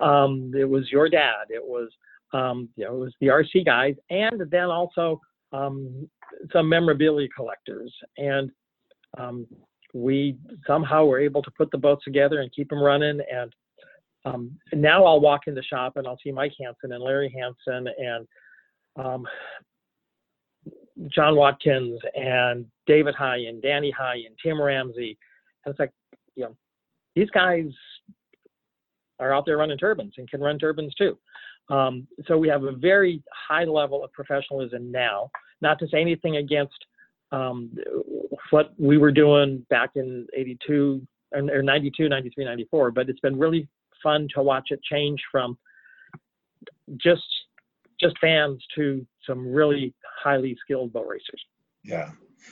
um, 0.01 0.51
it 0.58 0.68
was 0.68 0.92
your 0.92 1.08
dad, 1.10 1.46
it 1.50 1.63
was 1.63 1.89
um, 2.34 2.68
you 2.75 2.84
know, 2.86 2.96
it 2.96 3.00
was 3.00 3.13
the 3.22 3.27
RC 3.27 3.63
guys, 3.65 3.96
and 4.10 4.42
then 4.50 4.65
also 4.65 5.22
um, 5.51 6.10
some 6.51 6.68
memorabilia 6.68 7.27
collectors, 7.36 7.94
and 8.18 8.51
um, 9.20 9.46
we 9.94 10.36
somehow 10.65 11.06
were 11.06 11.20
able 11.20 11.44
to 11.44 11.51
put 11.51 11.70
the 11.72 11.77
boats 11.77 12.03
together 12.03 12.42
and 12.42 12.51
keep 12.51 12.70
them 12.70 12.82
running 12.82 13.22
and 13.32 13.53
um, 14.25 14.58
now 14.72 15.06
I'll 15.06 15.20
walk 15.20 15.48
in 15.48 15.56
the 15.56 15.63
shop 15.63 15.98
and 15.98 16.08
I'll 16.08 16.20
see 16.24 16.32
Mike 16.32 16.53
Hansen 16.60 16.94
and 16.94 17.03
Larry 17.03 17.34
Hansen 17.38 17.88
and 17.98 18.27
um, 18.96 19.27
John 21.10 21.36
Watkins 21.36 22.00
and 22.15 22.65
David 22.86 23.15
High 23.15 23.38
and 23.48 23.62
Danny 23.62 23.92
High 23.92 24.22
and 24.25 24.36
Tim 24.42 24.62
Ramsey. 24.62 25.18
And 25.65 25.72
it's 25.72 25.80
like, 25.80 25.92
you 26.36 26.46
know, 26.46 26.56
these 27.15 27.30
guys 27.32 27.65
are 29.20 29.34
out 29.34 29.46
there 29.46 29.58
running 29.58 29.77
turbines 29.77 30.13
and 30.18 30.30
can 30.30 30.42
run 30.42 30.58
turbines 30.58 30.94
too. 30.96 31.18
Um, 31.70 32.08
so 32.27 32.38
we 32.38 32.48
have 32.50 32.63
a 32.63 32.74
very 32.74 33.24
high 33.32 33.63
level 33.63 34.03
of 34.03 34.12
professionalism 34.12 34.92
now. 34.92 35.32
Not 35.62 35.80
to 35.80 35.88
say 35.88 36.01
anything 36.01 36.38
against 36.38 36.86
um, 37.32 37.72
what 38.51 38.74
we 38.77 38.98
were 38.98 39.12
doing 39.12 39.65
back 39.70 39.92
in 39.96 40.27
82 40.34 41.01
or 41.32 41.39
or 41.51 41.63
92, 41.63 42.10
93, 42.10 42.46
94, 42.46 42.92
but 42.92 43.10
it's 43.10 43.20
been 43.22 43.39
really 43.39 43.68
fun 44.03 44.27
to 44.36 44.43
watch 44.43 44.67
it 44.69 44.81
change 44.83 45.22
from 45.31 45.57
just 46.98 47.24
just 48.00 48.17
fans 48.19 48.63
to 48.75 49.05
some 49.25 49.48
really 49.48 49.93
highly 50.22 50.55
skilled 50.62 50.91
boat 50.91 51.07
racers. 51.07 51.41
Yeah. 51.83 52.12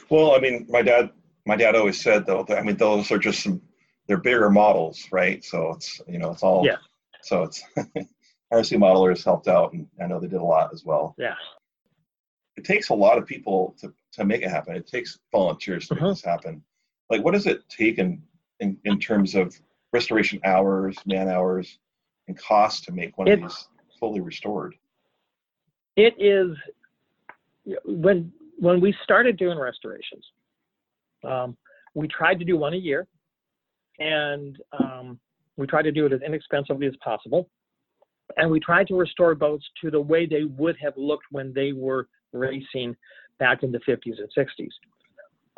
Well, 0.10 0.36
I 0.36 0.40
mean, 0.40 0.66
my 0.70 0.82
dad, 0.82 1.10
my 1.46 1.56
dad 1.56 1.76
always 1.76 2.02
said 2.02 2.26
though. 2.26 2.44
That, 2.48 2.60
I 2.60 2.62
mean, 2.64 2.78
those 2.78 3.12
are 3.12 3.18
just 3.18 3.44
some. 3.44 3.62
They're 4.08 4.18
bigger 4.18 4.50
models, 4.50 5.08
right? 5.12 5.44
So 5.44 5.72
it's 5.74 6.02
you 6.08 6.18
know 6.20 6.32
it's 6.32 6.44
all. 6.44 6.66
Yeah. 6.66 6.78
So 7.24 7.44
it's 7.44 7.64
RC 8.54 8.78
modelers 8.78 9.24
helped 9.24 9.48
out, 9.48 9.74
and 9.74 9.88
I 10.02 10.08
know 10.08 10.20
they 10.20 10.28
did 10.28 10.42
a 10.42 10.44
lot 10.44 10.72
as 10.74 10.84
well. 10.86 11.16
Yeah. 11.18 11.36
It 12.58 12.66
takes 12.66 12.90
a 12.90 12.94
lot 12.94 13.18
of 13.18 13.26
people 13.26 13.76
to 13.80 13.94
to 14.14 14.26
make 14.26 14.42
it 14.42 14.50
happen. 14.50 14.76
It 14.76 14.88
takes 14.88 15.20
volunteers 15.32 15.88
to 15.88 15.96
make 15.96 16.04
Mhm. 16.04 16.12
this 16.12 16.24
happen. 16.24 16.64
Like, 17.10 17.24
what 17.24 17.34
does 17.34 17.46
it 17.48 17.68
take 17.70 17.98
in 17.98 18.22
in, 18.60 18.78
in 18.86 19.00
terms 19.00 19.36
of 19.36 19.56
restoration 19.94 20.40
hours, 20.44 20.98
man 21.06 21.28
hours, 21.28 21.78
and 22.28 22.38
cost 22.38 22.84
to 22.86 22.92
make 22.92 23.18
one 23.18 23.30
of 23.30 23.42
these 23.42 23.68
fully 24.00 24.22
restored? 24.22 24.76
It 25.96 26.16
is 26.18 26.56
when 27.86 28.32
when 28.58 28.80
we 28.80 28.96
started 29.04 29.38
doing 29.38 29.58
restorations, 29.58 30.26
um, 31.28 31.58
we 31.94 32.08
tried 32.08 32.40
to 32.40 32.46
do 32.46 32.58
one 32.58 32.74
a 32.74 32.78
year, 32.78 33.08
and 34.00 34.58
um, 34.80 35.20
we 35.58 35.68
tried 35.68 35.84
to 35.84 35.92
do 35.92 36.06
it 36.06 36.14
as 36.14 36.22
inexpensively 36.22 36.88
as 36.88 36.94
possible. 37.04 37.50
And 38.38 38.50
we 38.50 38.60
tried 38.62 38.88
to 38.88 38.96
restore 38.96 39.36
boats 39.36 39.66
to 39.82 39.92
the 39.92 40.00
way 40.00 40.26
they 40.26 40.44
would 40.44 40.78
have 40.82 40.94
looked 40.96 41.26
when 41.32 41.52
they 41.54 41.74
were 41.74 42.08
racing 42.32 42.96
back 43.40 43.64
in 43.64 43.72
the 43.72 43.80
50s 43.80 44.20
and 44.20 44.30
60s. 44.38 44.70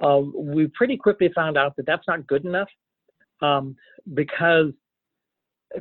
Uh, 0.01 0.21
we 0.35 0.67
pretty 0.67 0.97
quickly 0.97 1.29
found 1.35 1.55
out 1.55 1.75
that 1.75 1.85
that's 1.85 2.07
not 2.07 2.25
good 2.25 2.45
enough 2.45 2.67
um, 3.43 3.75
because 4.13 4.71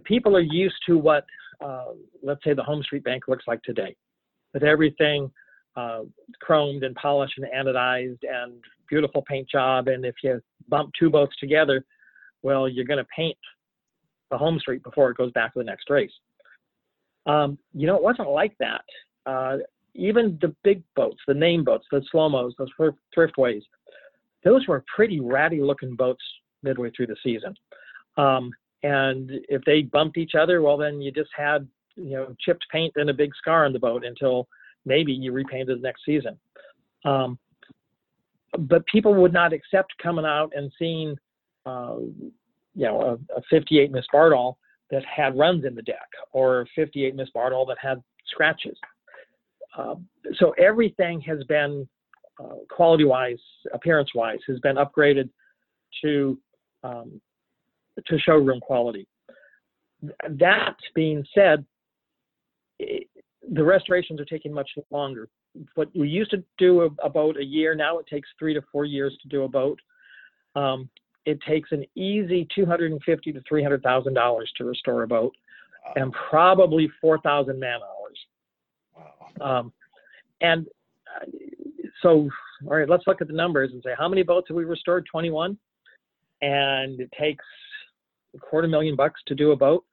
people 0.04 0.36
are 0.36 0.40
used 0.40 0.76
to 0.86 0.98
what, 0.98 1.24
uh, 1.64 1.92
let's 2.22 2.42
say, 2.44 2.54
the 2.54 2.62
HomeStreet 2.62 3.04
Bank 3.04 3.24
looks 3.28 3.44
like 3.46 3.62
today, 3.62 3.94
with 4.52 4.62
everything 4.62 5.30
uh, 5.76 6.00
chromed 6.46 6.84
and 6.84 6.94
polished 6.96 7.38
and 7.38 7.46
anodized 7.46 8.18
and 8.28 8.54
beautiful 8.88 9.22
paint 9.26 9.48
job. 9.48 9.88
And 9.88 10.04
if 10.04 10.16
you 10.22 10.40
bump 10.68 10.90
two 10.98 11.08
boats 11.08 11.34
together, 11.38 11.84
well, 12.42 12.68
you're 12.68 12.84
going 12.84 12.98
to 12.98 13.08
paint 13.16 13.38
the 14.30 14.36
home 14.36 14.58
street 14.58 14.82
before 14.82 15.10
it 15.10 15.16
goes 15.16 15.32
back 15.32 15.52
to 15.54 15.60
the 15.60 15.64
next 15.64 15.88
race. 15.88 16.12
Um, 17.26 17.58
you 17.72 17.86
know, 17.86 17.96
it 17.96 18.02
wasn't 18.02 18.28
like 18.30 18.54
that. 18.58 18.82
Uh, 19.24 19.58
even 19.94 20.38
the 20.40 20.54
big 20.64 20.82
boats, 20.96 21.20
the 21.28 21.34
name 21.34 21.62
boats, 21.64 21.86
the 21.92 22.02
slow-mos, 22.10 22.54
those 22.58 22.68
thrift, 22.76 22.98
thriftways, 23.16 23.62
those 24.42 24.66
were 24.66 24.84
pretty 24.94 25.20
ratty 25.20 25.60
looking 25.60 25.94
boats 25.94 26.24
midway 26.62 26.90
through 26.90 27.08
the 27.08 27.16
season. 27.22 27.54
Um, 28.16 28.52
and 28.82 29.30
if 29.48 29.62
they 29.64 29.82
bumped 29.82 30.18
each 30.18 30.34
other, 30.34 30.60
well, 30.60 30.76
then 30.76 31.00
you 31.00 31.12
just 31.12 31.30
had, 31.36 31.68
you 31.96 32.16
know, 32.16 32.34
chipped 32.40 32.66
paint 32.70 32.92
and 32.96 33.10
a 33.10 33.14
big 33.14 33.30
scar 33.36 33.64
on 33.64 33.72
the 33.72 33.78
boat 33.78 34.04
until 34.04 34.48
maybe 34.84 35.12
you 35.12 35.32
repainted 35.32 35.78
the 35.78 35.82
next 35.82 36.04
season. 36.04 36.38
Um, 37.04 37.38
but 38.58 38.84
people 38.86 39.14
would 39.14 39.32
not 39.32 39.52
accept 39.52 39.92
coming 40.02 40.24
out 40.24 40.52
and 40.54 40.70
seeing, 40.78 41.16
uh, 41.64 41.96
you 42.74 42.86
know, 42.86 43.00
a, 43.00 43.38
a 43.38 43.42
58 43.50 43.90
Miss 43.92 44.04
Bardahl 44.12 44.56
that 44.90 45.04
had 45.04 45.38
runs 45.38 45.64
in 45.64 45.74
the 45.74 45.82
deck 45.82 46.08
or 46.32 46.62
a 46.62 46.66
58 46.74 47.14
Miss 47.14 47.28
Bardahl 47.34 47.66
that 47.68 47.78
had 47.80 48.02
scratches. 48.26 48.76
Uh, 49.76 49.94
so 50.34 50.50
everything 50.58 51.20
has 51.22 51.42
been 51.44 51.88
uh, 52.42 52.56
quality-wise, 52.70 53.38
appearance-wise, 53.72 54.38
has 54.46 54.58
been 54.60 54.76
upgraded 54.76 55.28
to 56.02 56.38
um, 56.82 57.20
to 58.06 58.18
showroom 58.18 58.60
quality. 58.60 59.06
That 60.28 60.74
being 60.94 61.24
said, 61.34 61.64
it, 62.78 63.08
the 63.50 63.64
restorations 63.64 64.20
are 64.20 64.24
taking 64.24 64.52
much 64.52 64.70
longer. 64.90 65.28
What 65.74 65.88
we 65.94 66.08
used 66.08 66.30
to 66.30 66.42
do 66.58 66.82
a, 66.82 67.06
a 67.06 67.10
boat 67.10 67.36
a 67.36 67.44
year, 67.44 67.74
now 67.74 67.98
it 67.98 68.06
takes 68.06 68.28
three 68.38 68.54
to 68.54 68.62
four 68.72 68.84
years 68.84 69.16
to 69.22 69.28
do 69.28 69.42
a 69.42 69.48
boat. 69.48 69.78
Um, 70.54 70.88
it 71.24 71.38
takes 71.46 71.70
an 71.72 71.84
easy 71.94 72.48
two 72.54 72.66
hundred 72.66 72.92
and 72.92 73.02
fifty 73.04 73.32
to 73.32 73.40
three 73.48 73.62
hundred 73.62 73.82
thousand 73.82 74.14
dollars 74.14 74.50
to 74.56 74.64
restore 74.64 75.02
a 75.02 75.08
boat, 75.08 75.34
and 75.94 76.12
probably 76.30 76.90
four 77.00 77.18
thousand 77.18 77.60
man 77.60 77.78
hours. 77.80 78.18
Wow. 79.40 79.58
Um, 79.58 79.72
and 80.40 80.66
uh, 81.06 81.26
so, 82.02 82.28
all 82.66 82.76
right, 82.76 82.88
let's 82.88 83.06
look 83.06 83.20
at 83.20 83.28
the 83.28 83.34
numbers 83.34 83.70
and 83.72 83.82
say 83.82 83.90
how 83.96 84.08
many 84.08 84.22
boats 84.22 84.48
have 84.48 84.56
we 84.56 84.64
restored? 84.64 85.06
21. 85.10 85.56
And 86.42 87.00
it 87.00 87.10
takes 87.18 87.44
a 88.34 88.38
quarter 88.38 88.68
million 88.68 88.94
bucks 88.96 89.22
to 89.28 89.34
do 89.34 89.52
a 89.52 89.56
boat. 89.56 89.84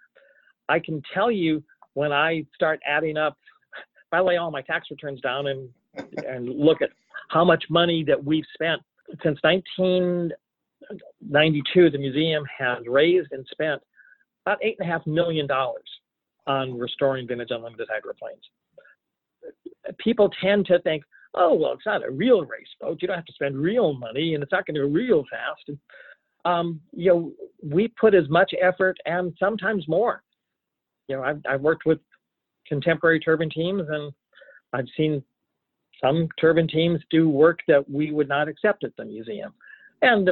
I 0.68 0.80
can 0.80 1.02
tell 1.14 1.32
you 1.32 1.64
when 1.94 2.12
I 2.12 2.44
start 2.54 2.82
adding 2.86 3.16
up, 3.18 3.38
if 3.68 4.12
I 4.12 4.20
lay 4.20 4.36
all 4.38 4.52
my 4.52 4.62
tax 4.62 4.88
returns 4.92 5.22
down 5.22 5.48
and 5.48 5.70
and 6.28 6.48
look 6.48 6.82
at 6.82 6.92
how 7.30 7.44
much 7.44 7.66
money 7.70 8.04
that 8.08 8.24
we've 8.24 8.46
spent 8.54 8.80
since 9.24 9.40
1992, 9.42 11.90
the 11.90 11.98
museum 11.98 12.44
has 12.58 12.78
raised 12.88 13.32
and 13.32 13.46
spent 13.52 13.82
about 14.46 14.60
eight 14.62 14.78
and 14.80 14.88
a 14.88 14.92
half 14.92 15.04
million 15.08 15.48
dollars 15.48 15.90
on 16.46 16.78
restoring 16.78 17.28
vintage 17.28 17.50
unlimited 17.52 17.88
hydroplanes 17.92 18.44
people 19.98 20.30
tend 20.42 20.66
to 20.68 20.80
think, 20.82 21.04
oh, 21.34 21.54
well, 21.54 21.74
it's 21.74 21.86
not 21.86 22.06
a 22.06 22.12
real 22.12 22.46
race 22.46 22.68
boat. 22.80 23.00
You 23.02 23.08
don't 23.08 23.18
have 23.18 23.26
to 23.26 23.34
spend 23.34 23.58
real 23.58 23.94
money 23.94 24.34
and 24.34 24.44
it's 24.44 24.52
not 24.52 24.66
going 24.66 24.76
to 24.76 24.82
go 24.82 24.88
real 24.88 25.24
fast. 25.30 25.64
And, 25.68 25.78
um, 26.46 26.80
you 26.94 27.10
know, 27.10 27.32
we 27.64 27.90
put 27.90 28.16
as 28.16 28.30
much 28.30 28.54
effort 28.62 28.98
and 29.06 29.34
sometimes 29.40 29.88
more 29.88 30.24
you 31.10 31.16
know, 31.16 31.24
I've, 31.24 31.42
I've 31.50 31.62
worked 31.62 31.86
with 31.86 32.00
contemporary 32.68 33.20
turbine 33.20 33.50
teams, 33.50 33.84
and 33.90 34.14
I've 34.72 34.86
seen 34.96 35.22
some 36.02 36.30
turbine 36.40 36.68
teams 36.68 37.02
do 37.10 37.28
work 37.28 37.60
that 37.68 37.90
we 37.90 38.12
would 38.12 38.30
not 38.30 38.48
accept 38.48 38.86
at 38.86 38.96
the 38.96 39.04
museum, 39.04 39.52
and 40.02 40.30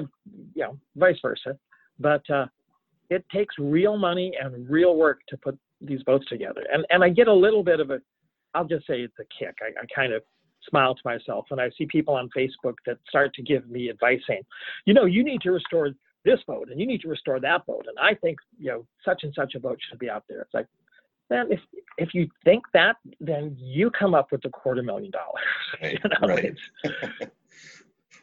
you 0.54 0.64
know, 0.64 0.78
vice 0.96 1.18
versa. 1.22 1.58
But 2.00 2.30
uh, 2.30 2.46
it 3.10 3.26
takes 3.34 3.56
real 3.58 3.98
money 3.98 4.34
and 4.40 4.70
real 4.70 4.96
work 4.96 5.22
to 5.30 5.38
put 5.38 5.58
these 5.82 6.04
boats 6.04 6.28
together, 6.28 6.64
and 6.72 6.86
and 6.92 7.04
I 7.04 7.10
get 7.10 7.28
a 7.28 7.34
little 7.34 7.64
bit 7.64 7.80
of 7.80 7.90
a, 7.90 8.00
I'll 8.54 8.66
just 8.66 8.86
say 8.86 9.02
it's 9.02 9.18
a 9.20 9.26
kick. 9.38 9.58
I, 9.62 9.82
I 9.82 9.86
kind 9.94 10.14
of 10.14 10.22
smile 10.70 10.96
to 10.96 11.02
myself 11.06 11.46
when 11.50 11.60
I 11.60 11.70
see 11.78 11.86
people 11.86 12.16
on 12.16 12.30
Facebook 12.36 12.76
that 12.86 12.98
start 13.08 13.34
to 13.36 13.42
give 13.42 13.70
me 13.70 13.90
advice 13.90 14.22
saying, 14.28 14.44
you 14.86 14.94
know, 14.94 15.06
you 15.06 15.24
need 15.24 15.42
to 15.42 15.52
restore 15.52 15.92
this 16.26 16.40
boat 16.46 16.70
and 16.70 16.80
you 16.80 16.86
need 16.86 17.02
to 17.02 17.08
restore 17.08 17.40
that 17.40 17.66
boat, 17.66 17.86
and 17.88 17.98
I 18.00 18.14
think 18.16 18.38
you 18.60 18.70
know 18.70 18.86
such 19.04 19.24
and 19.24 19.34
such 19.34 19.56
a 19.56 19.60
boat 19.60 19.80
should 19.90 20.00
be 20.00 20.10
out 20.10 20.24
there. 20.28 20.42
It's 20.42 20.54
like 20.54 20.68
then 21.30 21.52
if 21.52 21.60
if 21.98 22.14
you 22.14 22.30
think 22.44 22.64
that, 22.74 22.98
then 23.20 23.56
you 23.60 23.90
come 23.90 24.14
up 24.14 24.32
with 24.32 24.46
a 24.46 24.50
quarter 24.50 24.84
million 24.84 25.12
dollars. 25.12 25.44
Right. 25.82 26.00
you 26.04 26.10
know? 26.10 26.28
right. 26.28 27.32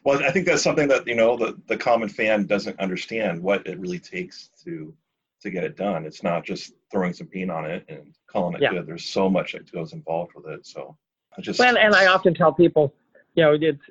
well, 0.03 0.23
I 0.23 0.31
think 0.31 0.45
that's 0.45 0.63
something 0.63 0.87
that 0.87 1.07
you 1.07 1.15
know 1.15 1.35
the 1.35 1.59
the 1.67 1.77
common 1.77 2.09
fan 2.09 2.45
doesn't 2.45 2.79
understand 2.79 3.41
what 3.41 3.65
it 3.67 3.79
really 3.79 3.99
takes 3.99 4.49
to 4.63 4.93
to 5.41 5.49
get 5.49 5.63
it 5.63 5.75
done. 5.75 6.05
It's 6.05 6.23
not 6.23 6.45
just 6.45 6.73
throwing 6.91 7.13
some 7.13 7.27
paint 7.27 7.51
on 7.51 7.69
it 7.69 7.85
and 7.89 8.15
calling 8.27 8.55
it 8.55 8.61
yeah. 8.61 8.71
good. 8.71 8.87
There's 8.87 9.05
so 9.05 9.29
much 9.29 9.53
that 9.53 9.71
goes 9.71 9.93
involved 9.93 10.33
with 10.35 10.47
it. 10.47 10.65
So 10.65 10.97
I 11.37 11.41
just 11.41 11.59
well, 11.59 11.77
and 11.77 11.93
I 11.95 12.07
often 12.07 12.33
tell 12.33 12.53
people, 12.53 12.93
you 13.35 13.43
know, 13.43 13.57
it's 13.59 13.81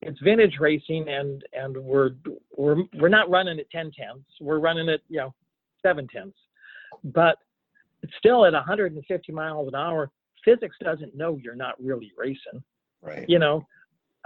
it's 0.00 0.20
vintage 0.20 0.58
racing 0.60 1.08
and 1.08 1.44
and 1.52 1.76
we're 1.76 2.10
we're 2.56 2.82
we're 2.98 3.08
not 3.08 3.28
running 3.30 3.58
at 3.58 3.70
10 3.70 3.92
tenths. 3.92 4.28
We're 4.40 4.60
running 4.60 4.88
at 4.88 5.00
you 5.08 5.18
know 5.18 5.34
seven 5.82 6.06
tenths. 6.08 6.38
But 7.04 7.38
it's 8.02 8.12
still 8.18 8.44
at 8.46 8.52
150 8.52 9.32
miles 9.32 9.68
an 9.68 9.74
hour, 9.74 10.10
physics 10.44 10.76
doesn't 10.82 11.16
know 11.16 11.38
you're 11.42 11.54
not 11.54 11.74
really 11.82 12.12
racing. 12.16 12.62
Right. 13.02 13.28
You 13.28 13.38
know, 13.38 13.66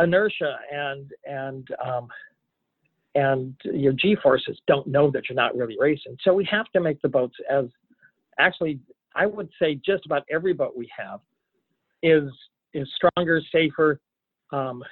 inertia 0.01 0.57
and 0.73 1.11
and 1.25 1.69
um, 1.85 2.09
and 3.15 3.55
your 3.65 3.93
G 3.93 4.17
forces 4.23 4.59
don't 4.67 4.87
know 4.87 5.11
that 5.11 5.29
you're 5.29 5.37
not 5.37 5.57
really 5.57 5.77
racing. 5.79 6.17
So 6.23 6.33
we 6.33 6.45
have 6.51 6.67
to 6.73 6.81
make 6.81 7.01
the 7.03 7.09
boats 7.09 7.37
as 7.51 7.67
actually 8.39 8.81
I 9.15 9.27
would 9.27 9.51
say 9.61 9.81
just 9.85 10.07
about 10.07 10.25
every 10.31 10.53
boat 10.53 10.75
we 10.77 10.89
have 10.97 11.21
is 12.03 12.31
is 12.75 12.89
stronger, 12.97 13.41
safer, 13.53 14.01
um, 14.53 14.83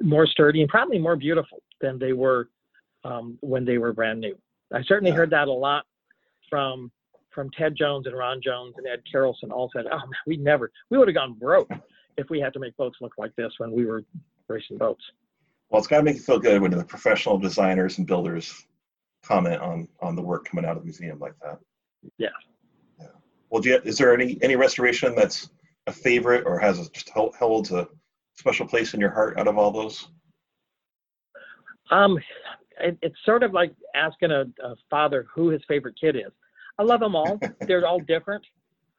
more 0.00 0.26
sturdy, 0.26 0.60
and 0.60 0.68
probably 0.68 0.98
more 0.98 1.16
beautiful 1.16 1.62
than 1.80 1.98
they 1.98 2.12
were 2.12 2.48
um, 3.04 3.38
when 3.40 3.64
they 3.64 3.78
were 3.78 3.92
brand 3.92 4.20
new. 4.20 4.36
I 4.72 4.82
certainly 4.84 5.10
yeah. 5.10 5.16
heard 5.16 5.30
that 5.30 5.48
a 5.48 5.52
lot 5.52 5.84
from 6.48 6.90
from 7.34 7.50
Ted 7.56 7.74
Jones 7.76 8.06
and 8.06 8.16
Ron 8.16 8.40
Jones 8.42 8.74
and 8.76 8.86
Ed 8.86 9.02
Karelsen 9.12 9.50
all 9.50 9.70
said, 9.74 9.86
"Oh, 9.86 9.96
man, 9.96 10.10
we 10.26 10.36
never, 10.36 10.70
we 10.90 10.98
would 10.98 11.08
have 11.08 11.14
gone 11.14 11.34
broke 11.34 11.70
if 12.18 12.28
we 12.30 12.40
had 12.40 12.52
to 12.52 12.60
make 12.60 12.76
boats 12.76 12.98
look 13.00 13.12
like 13.16 13.34
this 13.36 13.52
when 13.58 13.72
we 13.72 13.86
were 13.86 14.02
racing 14.48 14.78
boats." 14.78 15.02
Well, 15.70 15.78
it's 15.78 15.88
got 15.88 15.98
to 15.98 16.02
make 16.02 16.16
you 16.16 16.22
feel 16.22 16.38
good 16.38 16.60
when 16.60 16.70
the 16.70 16.84
professional 16.84 17.38
designers 17.38 17.98
and 17.98 18.06
builders 18.06 18.66
comment 19.22 19.60
on 19.60 19.88
on 20.00 20.14
the 20.14 20.22
work 20.22 20.44
coming 20.44 20.64
out 20.64 20.76
of 20.76 20.82
the 20.82 20.84
museum 20.84 21.18
like 21.18 21.34
that. 21.42 21.58
Yeah. 22.18 22.28
Yeah. 23.00 23.06
Well, 23.50 23.64
you, 23.64 23.80
is 23.84 23.96
there 23.98 24.14
any 24.14 24.38
any 24.42 24.56
restoration 24.56 25.14
that's 25.14 25.48
a 25.86 25.92
favorite 25.92 26.44
or 26.46 26.58
has 26.58 26.78
a, 26.78 26.90
just 26.90 27.10
holds 27.10 27.72
a 27.72 27.88
special 28.34 28.66
place 28.66 28.94
in 28.94 29.00
your 29.00 29.10
heart 29.10 29.38
out 29.38 29.48
of 29.48 29.58
all 29.58 29.70
those? 29.70 30.08
Um, 31.90 32.18
it, 32.80 32.96
it's 33.02 33.16
sort 33.24 33.42
of 33.42 33.52
like 33.52 33.74
asking 33.94 34.30
a, 34.30 34.42
a 34.64 34.74
father 34.88 35.26
who 35.34 35.48
his 35.48 35.62
favorite 35.68 35.94
kid 36.00 36.16
is. 36.16 36.32
I 36.78 36.84
love 36.84 37.00
them 37.00 37.14
all. 37.14 37.38
they're 37.66 37.86
all 37.86 38.00
different. 38.00 38.44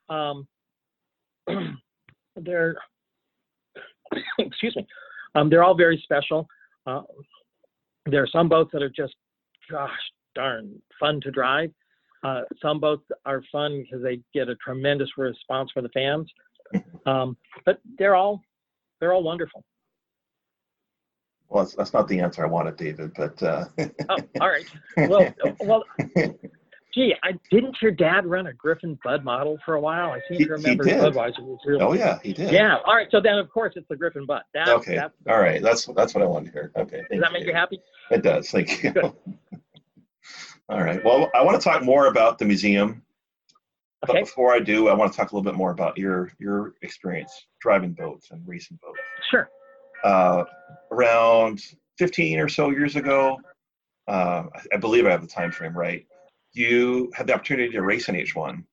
Um, 0.10 0.48
they're 2.36 2.76
excuse 4.40 4.76
me. 4.76 4.86
Um, 5.36 5.50
they're 5.50 5.64
all 5.64 5.76
very 5.76 6.00
special. 6.04 6.48
Uh, 6.86 7.02
there 8.06 8.22
are 8.22 8.28
some 8.28 8.50
boats 8.50 8.72
that 8.74 8.84
are 8.84 8.90
just, 8.90 9.16
gosh 9.72 9.90
darn, 10.36 10.82
fun 11.00 11.22
to 11.22 11.32
drive. 11.32 11.72
Uh, 12.24 12.42
some 12.62 12.80
boats 12.80 13.04
are 13.26 13.44
fun 13.52 13.84
because 13.84 14.04
they 14.04 14.20
get 14.34 14.50
a 14.50 14.56
tremendous 14.56 15.10
response 15.18 15.72
from 15.72 15.84
the 15.84 15.90
fans. 15.90 16.32
Um, 17.06 17.38
but 17.66 17.80
they're 17.98 18.16
all 18.16 18.42
they're 19.00 19.14
all 19.14 19.24
wonderful. 19.24 19.64
Well, 21.50 21.64
that's, 21.64 21.76
that's 21.76 21.94
not 21.94 22.08
the 22.08 22.20
answer 22.20 22.44
I 22.44 22.48
wanted, 22.48 22.78
David. 22.78 23.12
But 23.16 23.44
uh... 23.44 23.66
oh, 24.10 24.18
all 24.42 24.50
right. 24.50 24.66
Well, 24.98 25.34
well, 25.60 25.84
Gee, 26.94 27.16
I 27.24 27.32
didn't 27.50 27.76
your 27.82 27.92
dad 27.92 28.26
run 28.26 28.48
a 28.48 28.54
Griffon 28.54 29.00
Bud 29.04 29.24
model 29.24 29.58
for 29.66 29.74
a 29.74 29.82
while? 29.82 30.12
I 30.12 30.20
seem 30.30 30.38
he, 30.38 30.46
to 30.46 30.52
remember 30.52 30.84
Budweiser 30.84 31.42
was 31.42 31.60
really. 31.66 31.82
Oh 31.82 31.94
yeah, 31.94 32.20
he 32.22 32.34
did. 32.34 32.52
Yeah. 32.52 32.78
All 32.86 32.96
right. 32.96 33.08
So 33.10 33.20
then, 33.20 33.40
of 33.40 33.50
course, 33.50 33.74
it's 33.76 33.88
the 33.90 33.96
Griffon 33.96 34.28
Bud. 34.28 34.44
Okay. 34.56 34.96
That's 34.96 35.14
All 35.28 35.40
right. 35.40 35.62
That's 35.62 35.86
that's 35.88 36.14
what 36.14 36.24
I 36.24 36.28
wanted 36.28 36.48
to 36.48 36.52
hear. 36.52 36.72
Okay. 36.76 37.02
Does 37.10 37.22
that 37.22 37.34
make 37.34 37.46
you 37.46 37.54
happy? 37.54 37.82
It 38.12 38.22
does. 38.22 38.50
Thank 38.52 38.84
you. 38.84 38.94
All 40.70 40.84
right. 40.84 41.04
Well, 41.04 41.32
I 41.34 41.42
want 41.42 41.60
to 41.60 41.64
talk 41.64 41.84
more 41.84 42.08
about 42.08 42.38
the 42.38 42.46
museum. 42.46 43.02
Okay. 44.04 44.14
But 44.14 44.26
before 44.26 44.54
I 44.54 44.60
do, 44.60 44.90
I 44.90 44.94
want 44.94 45.12
to 45.12 45.18
talk 45.18 45.32
a 45.32 45.36
little 45.36 45.50
bit 45.50 45.58
more 45.58 45.72
about 45.72 45.98
your 45.98 46.32
your 46.40 46.74
experience 46.82 47.48
driving 47.62 47.94
boats 47.94 48.32
and 48.32 48.42
racing 48.46 48.80
boats. 48.82 49.00
Sure. 49.30 49.50
Uh, 50.04 50.44
around 50.92 51.62
15 51.98 52.40
or 52.40 52.50
so 52.50 52.72
years 52.72 52.98
ago, 52.98 53.40
uh, 54.08 54.44
I 54.74 54.78
believe 54.78 55.06
I 55.06 55.12
have 55.12 55.22
the 55.22 55.28
time 55.28 55.52
frame 55.52 55.78
right 55.78 56.06
you 56.54 57.12
had 57.16 57.28
the 57.28 57.34
opportunity 57.34 57.70
to 57.70 57.82
race 57.82 58.08
in 58.10 58.16
H1. 58.16 58.64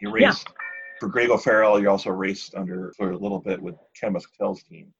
You 0.00 0.12
raced 0.12 0.46
yeah. 0.46 0.52
for 1.00 1.08
Greg 1.08 1.30
O'Farrell. 1.30 1.80
You 1.80 1.88
also 1.88 2.10
raced 2.10 2.54
under 2.54 2.92
for 2.96 3.12
a 3.12 3.16
little 3.16 3.40
bit 3.40 3.60
with 3.60 3.76
Ken 3.98 4.12
Muscatel's 4.12 4.62
team. 4.62 4.92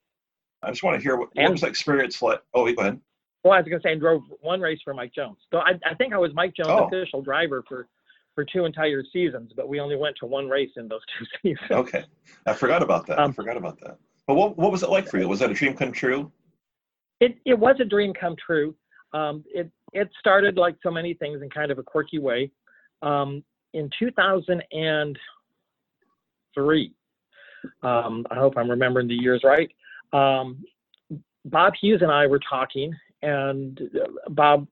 I 0.62 0.70
just 0.70 0.82
want 0.82 0.96
to 0.96 1.02
hear 1.02 1.16
what, 1.16 1.28
what 1.34 1.50
was 1.50 1.60
the 1.60 1.66
experience 1.66 2.22
like. 2.22 2.40
Oh, 2.54 2.72
go 2.72 2.80
ahead. 2.80 3.00
Well, 3.44 3.54
I 3.54 3.58
was 3.58 3.68
going 3.68 3.80
to 3.80 3.88
say, 3.88 3.92
I 3.92 3.94
drove 3.96 4.22
one 4.40 4.60
race 4.60 4.78
for 4.84 4.94
Mike 4.94 5.12
Jones. 5.12 5.38
So 5.50 5.58
I, 5.58 5.72
I 5.84 5.94
think 5.94 6.14
I 6.14 6.18
was 6.18 6.32
Mike 6.32 6.54
Jones' 6.54 6.68
oh. 6.70 6.86
official 6.86 7.22
driver 7.22 7.64
for, 7.68 7.88
for 8.34 8.44
two 8.44 8.64
entire 8.64 9.04
seasons, 9.12 9.52
but 9.54 9.68
we 9.68 9.80
only 9.80 9.96
went 9.96 10.16
to 10.20 10.26
one 10.26 10.48
race 10.48 10.70
in 10.76 10.88
those 10.88 11.02
two 11.18 11.26
seasons. 11.42 11.70
Okay. 11.70 12.04
I 12.46 12.54
forgot 12.54 12.82
about 12.82 13.06
that. 13.06 13.18
Um, 13.18 13.30
I 13.30 13.34
forgot 13.34 13.56
about 13.56 13.78
that. 13.80 13.98
But 14.26 14.34
what, 14.34 14.56
what 14.56 14.72
was 14.72 14.82
it 14.82 14.90
like 14.90 15.08
for 15.08 15.18
you? 15.18 15.28
Was 15.28 15.40
that 15.40 15.50
a 15.50 15.54
dream 15.54 15.74
come 15.74 15.92
true? 15.92 16.32
It, 17.20 17.36
it 17.44 17.58
was 17.58 17.76
a 17.80 17.84
dream 17.84 18.14
come 18.14 18.36
true. 18.44 18.74
Um, 19.12 19.44
it, 19.46 19.70
it 19.92 20.10
started 20.18 20.56
like 20.56 20.76
so 20.82 20.90
many 20.90 21.14
things 21.14 21.42
in 21.42 21.50
kind 21.50 21.70
of 21.70 21.78
a 21.78 21.82
quirky 21.82 22.18
way. 22.18 22.50
Um, 23.02 23.44
in 23.74 23.90
2003, 23.98 26.94
um, 27.82 28.26
I 28.30 28.34
hope 28.34 28.54
I'm 28.56 28.70
remembering 28.70 29.08
the 29.08 29.14
years 29.14 29.42
right. 29.44 29.70
Um, 30.12 30.64
Bob 31.44 31.74
Hughes 31.80 32.02
and 32.02 32.12
I 32.12 32.26
were 32.26 32.40
talking, 32.48 32.94
and 33.22 33.80
Bob 34.30 34.66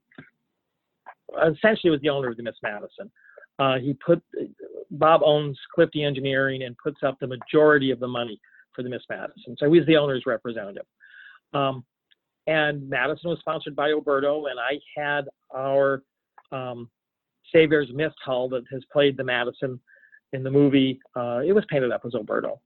essentially 1.37 1.91
was 1.91 2.01
the 2.01 2.09
owner 2.09 2.29
of 2.29 2.37
the 2.37 2.43
Miss 2.43 2.55
Madison. 2.61 3.11
Uh, 3.61 3.77
he 3.77 3.93
put 3.93 4.23
Bob 4.89 5.21
owns 5.23 5.57
Clifty 5.77 6.03
Engineering 6.03 6.63
and 6.63 6.75
puts 6.77 7.03
up 7.03 7.19
the 7.19 7.27
majority 7.27 7.91
of 7.91 7.99
the 7.99 8.07
money 8.07 8.39
for 8.75 8.81
the 8.81 8.89
Miss 8.89 9.03
Madison. 9.07 9.55
So 9.59 9.71
he's 9.71 9.85
the 9.85 9.97
owner's 9.97 10.23
representative. 10.25 10.85
Um, 11.53 11.85
and 12.47 12.89
Madison 12.89 13.29
was 13.29 13.37
sponsored 13.39 13.75
by 13.75 13.91
Oberto, 13.91 14.49
and 14.49 14.59
I 14.59 14.79
had 14.97 15.25
our 15.55 16.01
um, 16.51 16.89
Savior's 17.53 17.89
Mist 17.93 18.15
hull 18.25 18.49
that 18.49 18.63
has 18.71 18.81
played 18.91 19.15
the 19.15 19.23
Madison 19.23 19.79
in 20.33 20.41
the 20.41 20.49
movie. 20.49 20.99
Uh, 21.15 21.41
it 21.45 21.53
was 21.53 21.63
painted 21.69 21.91
up 21.91 22.01
as 22.03 22.13
Oberto, 22.13 22.59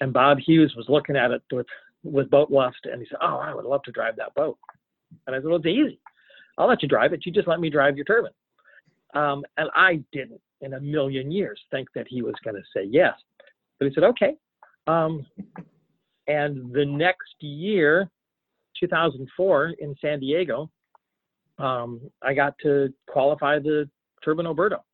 and 0.00 0.12
Bob 0.12 0.38
Hughes 0.38 0.74
was 0.76 0.86
looking 0.88 1.16
at 1.16 1.32
it 1.32 1.42
with 1.50 1.66
with 2.04 2.30
boat 2.30 2.52
lust, 2.52 2.78
and 2.84 3.00
he 3.00 3.08
said, 3.10 3.18
"Oh, 3.20 3.38
I 3.38 3.52
would 3.52 3.64
love 3.64 3.82
to 3.82 3.90
drive 3.90 4.14
that 4.16 4.34
boat." 4.34 4.58
And 5.26 5.34
I 5.34 5.40
said, 5.40 5.46
"Well, 5.46 5.56
it's 5.56 5.66
easy. 5.66 5.98
I'll 6.56 6.68
let 6.68 6.82
you 6.82 6.88
drive 6.88 7.12
it. 7.12 7.26
You 7.26 7.32
just 7.32 7.48
let 7.48 7.58
me 7.58 7.68
drive 7.68 7.96
your 7.96 8.04
turbine." 8.04 8.30
Um, 9.16 9.44
and 9.56 9.70
I 9.74 10.02
didn't, 10.12 10.40
in 10.60 10.74
a 10.74 10.80
million 10.80 11.30
years, 11.30 11.58
think 11.70 11.88
that 11.94 12.06
he 12.06 12.20
was 12.20 12.34
going 12.44 12.56
to 12.56 12.62
say 12.74 12.84
yes, 12.84 13.14
but 13.78 13.88
he 13.88 13.94
said, 13.94 14.04
"Okay." 14.04 14.34
Um, 14.86 15.26
and 16.28 16.72
the 16.72 16.84
next 16.84 17.34
year, 17.40 18.10
2004 18.78 19.74
in 19.78 19.94
San 20.00 20.20
Diego, 20.20 20.70
um, 21.58 22.00
I 22.22 22.34
got 22.34 22.54
to 22.62 22.92
qualify 23.08 23.58
the 23.58 23.88
Turbine 24.22 24.46
Oberto. 24.46 24.84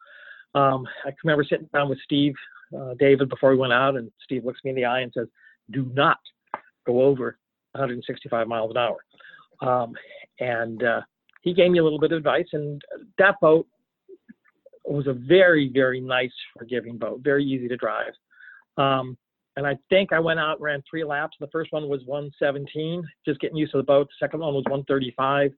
Um, 0.55 0.87
I 1.05 1.11
remember 1.25 1.45
sitting 1.45 1.69
down 1.73 1.89
with 1.89 1.99
Steve 2.05 2.35
uh, 2.79 2.95
David 2.99 3.29
before 3.29 3.51
we 3.51 3.57
went 3.57 3.73
out, 3.73 3.97
and 3.97 4.11
Steve 4.23 4.45
looks 4.45 4.61
me 4.63 4.71
in 4.71 4.77
the 4.77 4.85
eye 4.85 5.01
and 5.01 5.13
says, 5.13 5.27
"Do 5.73 5.91
not 5.95 6.19
go 6.87 7.03
over 7.03 7.39
165 7.73 8.47
miles 8.47 8.71
an 8.71 8.77
hour." 8.77 8.99
Um, 9.61 9.95
and 10.39 10.83
uh, 10.85 11.01
he 11.41 11.55
gave 11.55 11.73
me 11.73 11.81
a 11.81 11.83
little 11.83 11.99
bit 11.99 12.13
of 12.13 12.19
advice, 12.19 12.49
and 12.53 12.81
that 13.19 13.41
boat 13.41 13.67
was 14.85 15.07
a 15.07 15.12
very, 15.12 15.71
very 15.73 16.01
nice, 16.01 16.33
forgiving 16.59 16.99
boat, 16.99 17.21
very 17.23 17.45
easy 17.45 17.68
to 17.68 17.77
drive. 17.77 18.12
Um, 18.77 19.16
and 19.57 19.66
I 19.66 19.77
think 19.90 20.12
I 20.12 20.18
went 20.18 20.40
out 20.40 20.61
ran 20.61 20.83
three 20.88 21.05
laps. 21.05 21.37
The 21.38 21.49
first 21.49 21.73
one 21.73 21.88
was 21.88 22.01
117, 22.07 23.07
just 23.27 23.40
getting 23.40 23.57
used 23.57 23.73
to 23.73 23.79
the 23.79 23.85
boat. 23.85 24.09
The 24.09 24.27
second 24.27 24.40
one 24.40 24.55
was 24.55 24.64
135, 24.64 25.53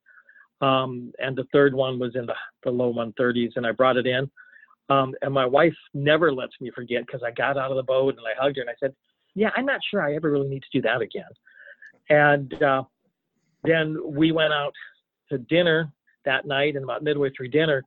um, 0.60 1.12
and 1.18 1.36
the 1.36 1.46
third 1.52 1.74
one 1.74 1.98
was 1.98 2.16
in 2.16 2.26
the, 2.26 2.34
the 2.64 2.70
low 2.70 2.92
130s. 2.92 3.52
And 3.56 3.66
I 3.66 3.72
brought 3.72 3.96
it 3.96 4.06
in. 4.06 4.30
Um, 4.90 5.14
and 5.22 5.32
my 5.32 5.46
wife 5.46 5.74
never 5.94 6.32
lets 6.32 6.52
me 6.60 6.70
forget 6.74 7.06
because 7.06 7.22
I 7.24 7.30
got 7.30 7.56
out 7.56 7.70
of 7.70 7.76
the 7.76 7.82
boat 7.82 8.16
and 8.18 8.26
I 8.26 8.38
hugged 8.38 8.56
her 8.56 8.62
and 8.62 8.70
I 8.70 8.74
said, 8.78 8.94
"Yeah, 9.34 9.48
I'm 9.56 9.64
not 9.64 9.80
sure 9.90 10.02
I 10.02 10.14
ever 10.14 10.30
really 10.30 10.48
need 10.48 10.62
to 10.62 10.78
do 10.78 10.82
that 10.82 11.00
again." 11.00 11.24
And 12.10 12.62
uh, 12.62 12.82
then 13.62 13.96
we 14.04 14.30
went 14.32 14.52
out 14.52 14.74
to 15.30 15.38
dinner 15.38 15.90
that 16.26 16.46
night, 16.46 16.74
and 16.74 16.84
about 16.84 17.02
midway 17.02 17.30
through 17.30 17.48
dinner, 17.48 17.82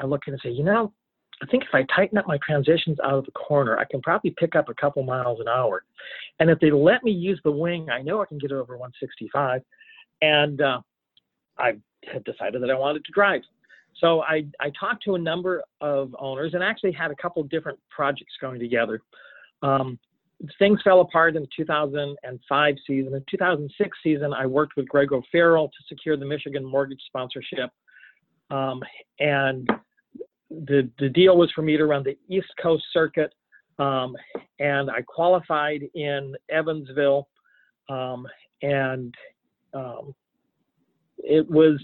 I 0.00 0.06
look 0.06 0.22
and 0.26 0.38
say, 0.42 0.50
"You 0.50 0.64
know, 0.64 0.92
I 1.42 1.46
think 1.46 1.64
if 1.64 1.74
I 1.74 1.84
tighten 1.94 2.18
up 2.18 2.26
my 2.26 2.38
transitions 2.46 2.98
out 3.04 3.14
of 3.14 3.24
the 3.24 3.32
corner, 3.32 3.78
I 3.78 3.84
can 3.84 4.00
probably 4.02 4.34
pick 4.38 4.56
up 4.56 4.68
a 4.68 4.74
couple 4.74 5.02
miles 5.02 5.40
an 5.40 5.48
hour. 5.48 5.84
And 6.38 6.50
if 6.50 6.58
they 6.60 6.70
let 6.70 7.02
me 7.02 7.12
use 7.12 7.40
the 7.44 7.50
wing, 7.50 7.88
I 7.90 8.02
know 8.02 8.20
I 8.20 8.26
can 8.26 8.38
get 8.38 8.50
it 8.50 8.54
over 8.54 8.76
165." 8.76 9.62
And 10.22 10.60
uh, 10.60 10.80
I 11.58 11.78
had 12.12 12.24
decided 12.24 12.62
that 12.62 12.70
I 12.70 12.78
wanted 12.78 13.04
to 13.04 13.12
drive. 13.12 13.42
So 13.98 14.22
I, 14.22 14.44
I 14.60 14.70
talked 14.78 15.04
to 15.04 15.14
a 15.14 15.18
number 15.18 15.62
of 15.80 16.14
owners 16.18 16.54
and 16.54 16.62
actually 16.62 16.92
had 16.92 17.10
a 17.10 17.16
couple 17.16 17.42
different 17.44 17.78
projects 17.90 18.32
going 18.40 18.60
together. 18.60 19.02
Um, 19.62 19.98
things 20.58 20.80
fell 20.82 21.00
apart 21.00 21.36
in 21.36 21.42
the 21.42 21.48
2005 21.54 22.74
season. 22.86 23.14
In 23.14 23.24
2006 23.30 23.98
season, 24.02 24.32
I 24.32 24.46
worked 24.46 24.76
with 24.76 24.88
Greg 24.88 25.12
O'Farrell 25.12 25.68
to 25.68 25.74
secure 25.88 26.16
the 26.16 26.24
Michigan 26.24 26.64
mortgage 26.64 27.02
sponsorship. 27.06 27.70
Um, 28.50 28.82
and 29.18 29.68
the, 30.50 30.88
the 30.98 31.08
deal 31.08 31.36
was 31.36 31.50
for 31.52 31.62
me 31.62 31.76
to 31.76 31.86
run 31.86 32.02
the 32.02 32.18
East 32.28 32.52
Coast 32.60 32.84
circuit. 32.92 33.32
Um, 33.78 34.16
and 34.58 34.90
I 34.90 35.02
qualified 35.02 35.82
in 35.94 36.34
Evansville. 36.50 37.28
Um, 37.88 38.26
and 38.62 39.14
um, 39.72 40.14
it 41.18 41.48
was 41.48 41.80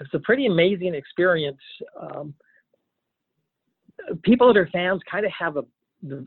it's 0.00 0.14
a 0.14 0.18
pretty 0.20 0.46
amazing 0.46 0.94
experience. 0.94 1.60
Um, 2.00 2.34
people 4.22 4.52
that 4.52 4.58
are 4.58 4.68
fans 4.72 5.00
kind 5.10 5.24
of 5.24 5.32
have 5.38 5.56
a, 5.56 5.64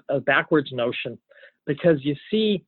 a 0.10 0.20
backwards 0.20 0.72
notion 0.72 1.18
because 1.66 1.98
you 2.02 2.16
see 2.32 2.64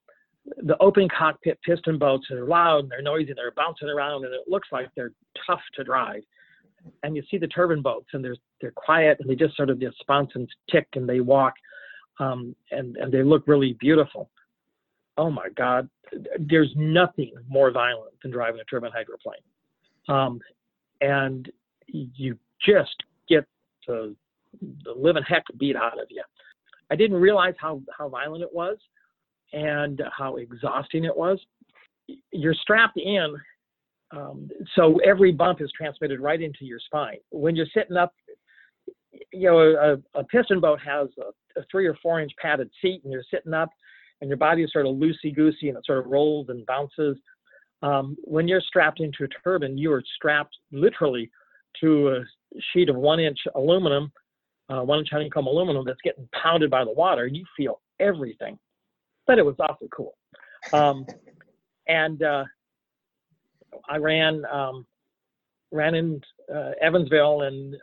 the 0.63 0.77
open 0.79 1.07
cockpit 1.09 1.59
piston 1.65 1.97
boats 1.97 2.27
are 2.31 2.45
loud 2.45 2.81
and 2.81 2.91
they're 2.91 3.01
noisy 3.01 3.29
and 3.29 3.37
they're 3.37 3.51
bouncing 3.55 3.87
around 3.87 4.25
and 4.25 4.33
it 4.33 4.41
looks 4.47 4.67
like 4.71 4.89
they're 4.95 5.13
tough 5.47 5.61
to 5.75 5.83
drive. 5.83 6.21
And 7.03 7.15
you 7.15 7.23
see 7.29 7.37
the 7.37 7.47
turbine 7.47 7.81
boats 7.81 8.07
and 8.13 8.23
they're 8.23 8.35
they're 8.61 8.71
quiet 8.71 9.17
and 9.19 9.29
they 9.29 9.35
just 9.35 9.55
sort 9.55 9.69
of 9.69 9.81
bounce 10.07 10.31
and 10.35 10.47
tick 10.69 10.87
and 10.95 11.07
they 11.07 11.19
walk 11.19 11.53
um, 12.19 12.55
and 12.71 12.97
and 12.97 13.11
they 13.11 13.23
look 13.23 13.43
really 13.47 13.73
beautiful. 13.79 14.29
Oh 15.17 15.29
my 15.29 15.49
God, 15.55 15.89
there's 16.39 16.71
nothing 16.75 17.33
more 17.47 17.71
violent 17.71 18.13
than 18.21 18.31
driving 18.31 18.61
a 18.61 18.63
turbine 18.65 18.91
hydroplane. 18.93 19.41
Um, 20.07 20.39
and 21.01 21.51
you 21.87 22.37
just 22.65 22.95
get 23.27 23.45
the, 23.87 24.15
the 24.83 24.91
living 24.91 25.23
heck 25.23 25.43
beat 25.57 25.75
out 25.75 25.99
of 25.99 26.07
you. 26.09 26.23
I 26.91 26.95
didn't 26.95 27.17
realize 27.17 27.53
how, 27.59 27.81
how 27.95 28.09
violent 28.09 28.43
it 28.43 28.53
was 28.53 28.77
and 29.53 30.01
how 30.17 30.37
exhausting 30.37 31.03
it 31.03 31.15
was. 31.15 31.39
You're 32.31 32.55
strapped 32.55 32.97
in, 32.97 33.35
um, 34.11 34.49
so 34.75 34.99
every 35.05 35.31
bump 35.31 35.61
is 35.61 35.71
transmitted 35.77 36.19
right 36.19 36.41
into 36.41 36.65
your 36.65 36.79
spine. 36.79 37.17
When 37.29 37.55
you're 37.55 37.67
sitting 37.73 37.97
up, 37.97 38.13
you 39.31 39.49
know, 39.49 39.59
a, 39.59 40.19
a 40.19 40.23
piston 40.25 40.59
boat 40.59 40.79
has 40.81 41.07
a, 41.19 41.59
a, 41.59 41.63
three 41.71 41.87
or 41.87 41.97
four 42.01 42.19
inch 42.19 42.31
padded 42.41 42.69
seat, 42.81 43.01
and 43.03 43.11
you're 43.11 43.23
sitting 43.31 43.53
up, 43.53 43.69
and 44.21 44.29
your 44.29 44.37
body 44.37 44.63
is 44.63 44.71
sort 44.71 44.85
of 44.85 44.95
loosey 44.95 45.35
goosey, 45.35 45.69
and 45.69 45.77
it 45.77 45.85
sort 45.85 45.99
of 45.99 46.07
rolls 46.07 46.49
and 46.49 46.65
bounces. 46.65 47.17
Um, 47.81 48.17
when 48.23 48.47
you're 48.47 48.61
strapped 48.61 48.99
into 48.99 49.23
a 49.23 49.27
turbine, 49.43 49.77
you 49.77 49.91
are 49.91 50.03
strapped 50.15 50.55
literally 50.71 51.31
to 51.81 52.09
a 52.09 52.23
sheet 52.73 52.89
of 52.89 52.95
one 52.95 53.19
inch 53.19 53.39
aluminum, 53.55 54.11
uh, 54.69 54.81
one 54.81 54.99
inch 54.99 55.09
honeycomb 55.11 55.47
aluminum 55.47 55.85
that's 55.85 56.01
getting 56.03 56.27
pounded 56.33 56.69
by 56.69 56.83
the 56.83 56.91
water. 56.91 57.25
You 57.27 57.45
feel 57.55 57.79
everything. 57.99 58.59
But 59.27 59.37
it 59.37 59.45
was 59.45 59.55
awfully 59.59 59.89
cool. 59.91 60.15
Um, 60.73 61.05
and 61.87 62.21
uh, 62.21 62.43
I 63.87 63.97
ran 63.97 64.43
um, 64.51 64.85
ran 65.71 65.95
in 65.95 66.21
uh, 66.53 66.71
Evansville, 66.81 67.41
and 67.41 67.75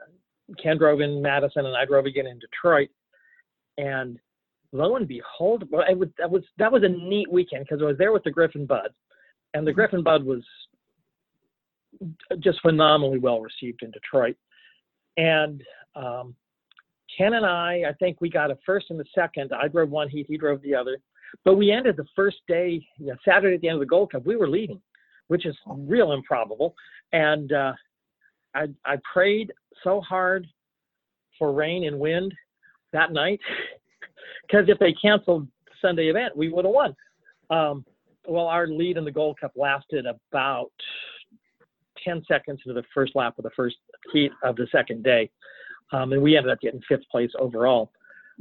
Ken 0.63 0.79
drove 0.79 1.01
in 1.01 1.23
Madison, 1.23 1.67
and 1.67 1.77
I 1.77 1.85
drove 1.85 2.07
again 2.07 2.27
in 2.27 2.39
Detroit. 2.39 2.89
And 3.79 4.19
lo 4.73 4.97
and 4.97 5.09
behold, 5.09 5.65
well, 5.71 5.85
was, 5.97 6.09
that 6.19 6.31
was 6.31 6.43
that 6.59 6.73
was 6.73 6.83
a 6.83 6.89
neat 6.89 7.31
weekend 7.31 7.65
because 7.65 7.83
I 7.83 7.87
was 7.87 7.99
there 7.99 8.13
with 8.13 8.25
the 8.25 8.31
Griffon 8.31 8.67
Bud, 8.67 8.91
and 9.55 9.67
the. 9.67 9.73
Griffon 9.73 10.03
Bud 10.03 10.25
was 10.25 10.43
just 12.41 12.61
phenomenally 12.61 13.19
well 13.19 13.41
received 13.41 13.83
in 13.83 13.91
Detroit. 13.91 14.37
And 15.17 15.63
um, 15.95 16.35
Ken 17.17 17.35
and 17.35 17.47
I, 17.47 17.85
I 17.89 17.93
think 17.95 18.21
we 18.21 18.29
got 18.29 18.51
a 18.51 18.59
first 18.67 18.87
and 18.91 19.01
a 19.01 19.05
second. 19.15 19.53
I 19.53 19.69
drove 19.69 19.91
one 19.91 20.09
heat, 20.09 20.27
he 20.29 20.37
drove 20.37 20.61
the 20.63 20.75
other. 20.75 20.99
But 21.45 21.55
we 21.55 21.73
ended 21.73 21.97
the 21.97 22.07
first 22.15 22.39
day, 22.49 22.87
you 22.99 23.07
know, 23.07 23.17
Saturday 23.25 23.57
at 23.57 23.61
the 23.61 23.69
end 23.69 23.77
of 23.77 23.81
the 23.81 23.87
Gold 23.87 24.13
Cup, 24.13 24.25
we 24.25 24.37
were 24.37 24.49
leading, 24.49 24.81
which 25.29 25.47
is 25.47 25.57
real 25.67 26.13
improbable. 26.13 26.75
And 27.13 27.53
uh, 27.53 27.73
I, 28.55 28.67
I 28.85 28.97
prayed 29.13 29.53
so 29.83 30.01
hard 30.01 30.47
for 31.39 31.53
rain 31.53 31.85
and 31.85 31.99
wind 31.99 32.33
that 32.93 33.13
night 33.13 33.41
because 34.47 34.67
if 34.69 34.79
they 34.79 34.93
canceled 34.93 35.47
Sunday 35.81 36.09
event, 36.09 36.37
we 36.37 36.49
would 36.49 36.65
have 36.65 36.75
won. 36.75 36.97
Um, 37.51 37.85
well, 38.27 38.47
our 38.47 38.67
lead 38.67 38.97
in 38.97 39.05
the 39.05 39.13
Gold 39.13 39.39
Cup 39.41 39.53
lasted 39.57 40.07
about 40.07 40.73
10 42.05 42.23
seconds 42.27 42.61
into 42.65 42.79
the 42.79 42.87
first 42.95 43.15
lap 43.15 43.35
of 43.39 43.45
the 43.45 43.51
first 43.57 43.77
heat 44.13 44.33
of 44.43 44.57
the 44.57 44.67
second 44.73 45.03
day. 45.03 45.31
Um, 45.93 46.13
and 46.13 46.23
we 46.23 46.37
ended 46.37 46.53
up 46.53 46.61
getting 46.61 46.81
fifth 46.89 47.09
place 47.11 47.31
overall. 47.39 47.93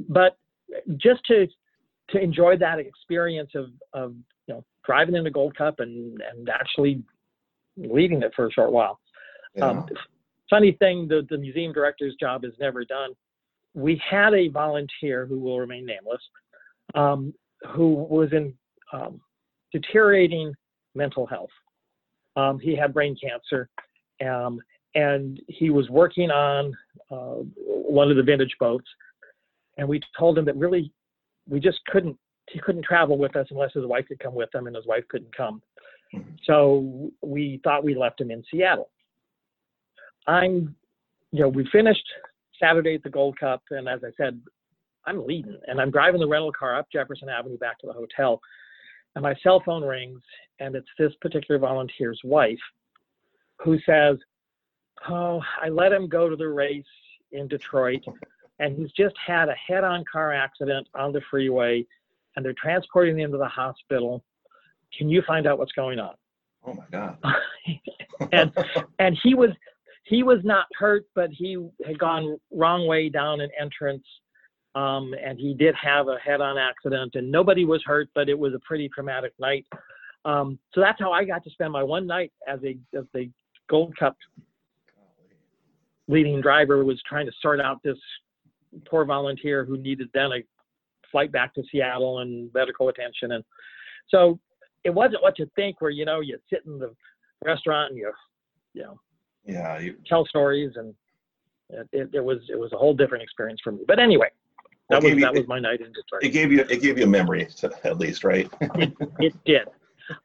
But 0.08 0.36
just 0.96 1.24
to 1.26 1.46
to 2.10 2.20
enjoy 2.20 2.56
that 2.56 2.78
experience 2.78 3.50
of, 3.54 3.66
of 3.92 4.14
you 4.46 4.54
know 4.54 4.64
driving 4.84 5.14
in 5.14 5.24
the 5.24 5.30
Gold 5.30 5.56
Cup 5.56 5.80
and 5.80 6.20
and 6.30 6.48
actually 6.48 7.02
leading 7.76 8.22
it 8.22 8.32
for 8.34 8.46
a 8.46 8.52
short 8.52 8.72
while. 8.72 9.00
Yeah. 9.54 9.66
Um, 9.66 9.86
funny 10.50 10.72
thing, 10.72 11.08
the, 11.08 11.26
the 11.28 11.38
museum 11.38 11.72
director's 11.72 12.14
job 12.20 12.44
is 12.44 12.52
never 12.58 12.84
done. 12.84 13.10
We 13.74 14.00
had 14.08 14.34
a 14.34 14.48
volunteer 14.48 15.26
who 15.26 15.38
will 15.38 15.60
remain 15.60 15.84
nameless, 15.84 16.22
um, 16.94 17.34
who 17.74 17.94
was 17.94 18.30
in 18.32 18.54
um, 18.92 19.20
deteriorating 19.72 20.54
mental 20.94 21.26
health. 21.26 21.50
Um, 22.36 22.58
he 22.58 22.76
had 22.76 22.94
brain 22.94 23.16
cancer, 23.22 23.68
um, 24.26 24.60
and 24.94 25.40
he 25.48 25.70
was 25.70 25.88
working 25.90 26.30
on 26.30 26.74
uh, 27.10 27.42
one 27.56 28.10
of 28.10 28.16
the 28.16 28.22
vintage 28.22 28.54
boats. 28.60 28.86
And 29.78 29.88
we 29.88 30.00
told 30.18 30.38
him 30.38 30.44
that 30.46 30.56
really, 30.56 30.92
we 31.48 31.60
just 31.60 31.80
couldn't. 31.86 32.16
He 32.48 32.60
couldn't 32.60 32.84
travel 32.84 33.18
with 33.18 33.34
us 33.34 33.48
unless 33.50 33.72
his 33.72 33.84
wife 33.86 34.06
could 34.06 34.20
come 34.20 34.34
with 34.34 34.54
him, 34.54 34.66
and 34.66 34.76
his 34.76 34.86
wife 34.86 35.04
couldn't 35.08 35.36
come. 35.36 35.60
Mm-hmm. 36.14 36.30
So 36.44 37.10
we 37.20 37.60
thought 37.64 37.84
we 37.84 37.94
left 37.94 38.20
him 38.20 38.30
in 38.30 38.42
Seattle. 38.50 38.90
I'm, 40.26 40.74
you 41.32 41.40
know, 41.40 41.48
we 41.48 41.68
finished 41.70 42.06
Saturday 42.60 42.94
at 42.94 43.02
the 43.02 43.10
Gold 43.10 43.38
Cup, 43.38 43.62
and 43.70 43.88
as 43.88 44.00
I 44.04 44.10
said, 44.16 44.40
I'm 45.06 45.26
leading, 45.26 45.58
and 45.66 45.80
I'm 45.80 45.90
driving 45.90 46.20
the 46.20 46.26
rental 46.26 46.52
car 46.52 46.76
up 46.76 46.86
Jefferson 46.92 47.28
Avenue 47.28 47.58
back 47.58 47.78
to 47.80 47.86
the 47.86 47.92
hotel 47.92 48.40
and 49.16 49.22
my 49.22 49.34
cell 49.42 49.62
phone 49.64 49.82
rings, 49.82 50.20
and 50.60 50.76
it's 50.76 50.88
this 50.98 51.12
particular 51.22 51.58
volunteer's 51.58 52.20
wife 52.22 52.58
who 53.56 53.78
says, 53.86 54.18
Oh, 55.08 55.40
I 55.60 55.68
let 55.68 55.92
him 55.92 56.06
go 56.06 56.28
to 56.28 56.36
the 56.36 56.48
race 56.48 56.84
in 57.32 57.48
Detroit, 57.48 58.02
and 58.58 58.76
he's 58.76 58.92
just 58.92 59.14
had 59.26 59.48
a 59.48 59.54
head 59.54 59.84
on 59.84 60.04
car 60.10 60.32
accident 60.32 60.86
on 60.94 61.12
the 61.12 61.22
freeway, 61.30 61.84
and 62.36 62.44
they're 62.44 62.54
transporting 62.62 63.18
him 63.18 63.32
to 63.32 63.38
the 63.38 63.48
hospital. 63.48 64.22
Can 64.96 65.08
you 65.08 65.22
find 65.26 65.46
out 65.46 65.58
what's 65.58 65.72
going 65.72 65.98
on? 65.98 66.14
Oh 66.66 66.74
my 66.74 66.84
God. 66.92 67.18
and 68.32 68.52
and 68.98 69.18
he 69.22 69.34
was 69.34 69.50
he 70.06 70.22
was 70.22 70.38
not 70.44 70.66
hurt, 70.78 71.04
but 71.14 71.30
he 71.30 71.58
had 71.84 71.98
gone 71.98 72.38
wrong 72.52 72.86
way 72.86 73.08
down 73.08 73.40
an 73.40 73.50
entrance 73.60 74.04
um, 74.76 75.14
and 75.24 75.38
he 75.38 75.54
did 75.54 75.74
have 75.74 76.08
a 76.08 76.18
head-on 76.22 76.58
accident, 76.58 77.14
and 77.14 77.32
nobody 77.32 77.64
was 77.64 77.82
hurt, 77.86 78.10
but 78.14 78.28
it 78.28 78.38
was 78.38 78.52
a 78.52 78.58
pretty 78.58 78.90
traumatic 78.90 79.32
night. 79.40 79.64
Um, 80.26 80.58
so 80.74 80.82
that's 80.82 81.00
how 81.00 81.12
I 81.12 81.24
got 81.24 81.42
to 81.44 81.50
spend 81.50 81.72
my 81.72 81.82
one 81.82 82.06
night 82.06 82.30
as 82.46 82.60
a 82.62 82.76
as 82.96 83.04
the 83.14 83.30
Gold 83.70 83.96
Cup 83.96 84.16
leading 86.08 86.42
driver 86.42 86.84
was 86.84 87.00
trying 87.08 87.24
to 87.24 87.32
sort 87.40 87.58
out 87.58 87.82
this 87.82 87.96
poor 88.88 89.06
volunteer 89.06 89.64
who 89.64 89.78
needed 89.78 90.08
then 90.12 90.30
a 90.32 90.42
flight 91.10 91.32
back 91.32 91.54
to 91.54 91.62
Seattle 91.72 92.18
and 92.18 92.50
medical 92.52 92.90
attention, 92.90 93.32
and 93.32 93.44
so 94.08 94.38
it 94.84 94.90
wasn't 94.90 95.22
what 95.22 95.38
you 95.38 95.50
think, 95.56 95.80
where 95.80 95.90
you 95.90 96.04
know 96.04 96.20
you 96.20 96.38
sit 96.50 96.60
in 96.66 96.78
the 96.78 96.94
restaurant 97.42 97.92
and 97.92 97.98
you 97.98 98.12
you 98.74 98.82
know 98.82 99.00
yeah 99.46 99.78
you... 99.78 99.96
tell 100.06 100.26
stories 100.26 100.72
and 100.76 100.94
it, 101.70 101.88
it, 101.92 102.10
it 102.14 102.24
was 102.24 102.38
it 102.48 102.58
was 102.58 102.72
a 102.72 102.76
whole 102.76 102.94
different 102.94 103.22
experience 103.22 103.60
for 103.62 103.72
me. 103.72 103.80
But 103.86 103.98
anyway, 103.98 104.28
that 104.90 105.02
was 105.02 105.12
you, 105.12 105.20
that 105.20 105.34
was 105.34 105.46
my 105.48 105.58
night 105.58 105.80
in 105.80 105.92
Detroit. 105.92 106.22
It 106.22 106.30
gave 106.30 106.52
you 106.52 106.60
it 106.60 106.80
gave 106.80 106.98
you 106.98 107.04
a 107.04 107.08
memory 107.08 107.48
at 107.84 107.98
least, 107.98 108.24
right? 108.24 108.48
it, 108.60 108.92
it 109.18 109.34
did. 109.44 109.68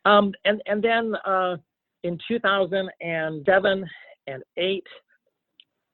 Um, 0.05 0.33
and 0.45 0.61
and 0.67 0.83
then 0.83 1.15
uh, 1.25 1.57
in 2.03 2.17
2007 2.27 3.85
and 4.27 4.43
eight, 4.57 4.85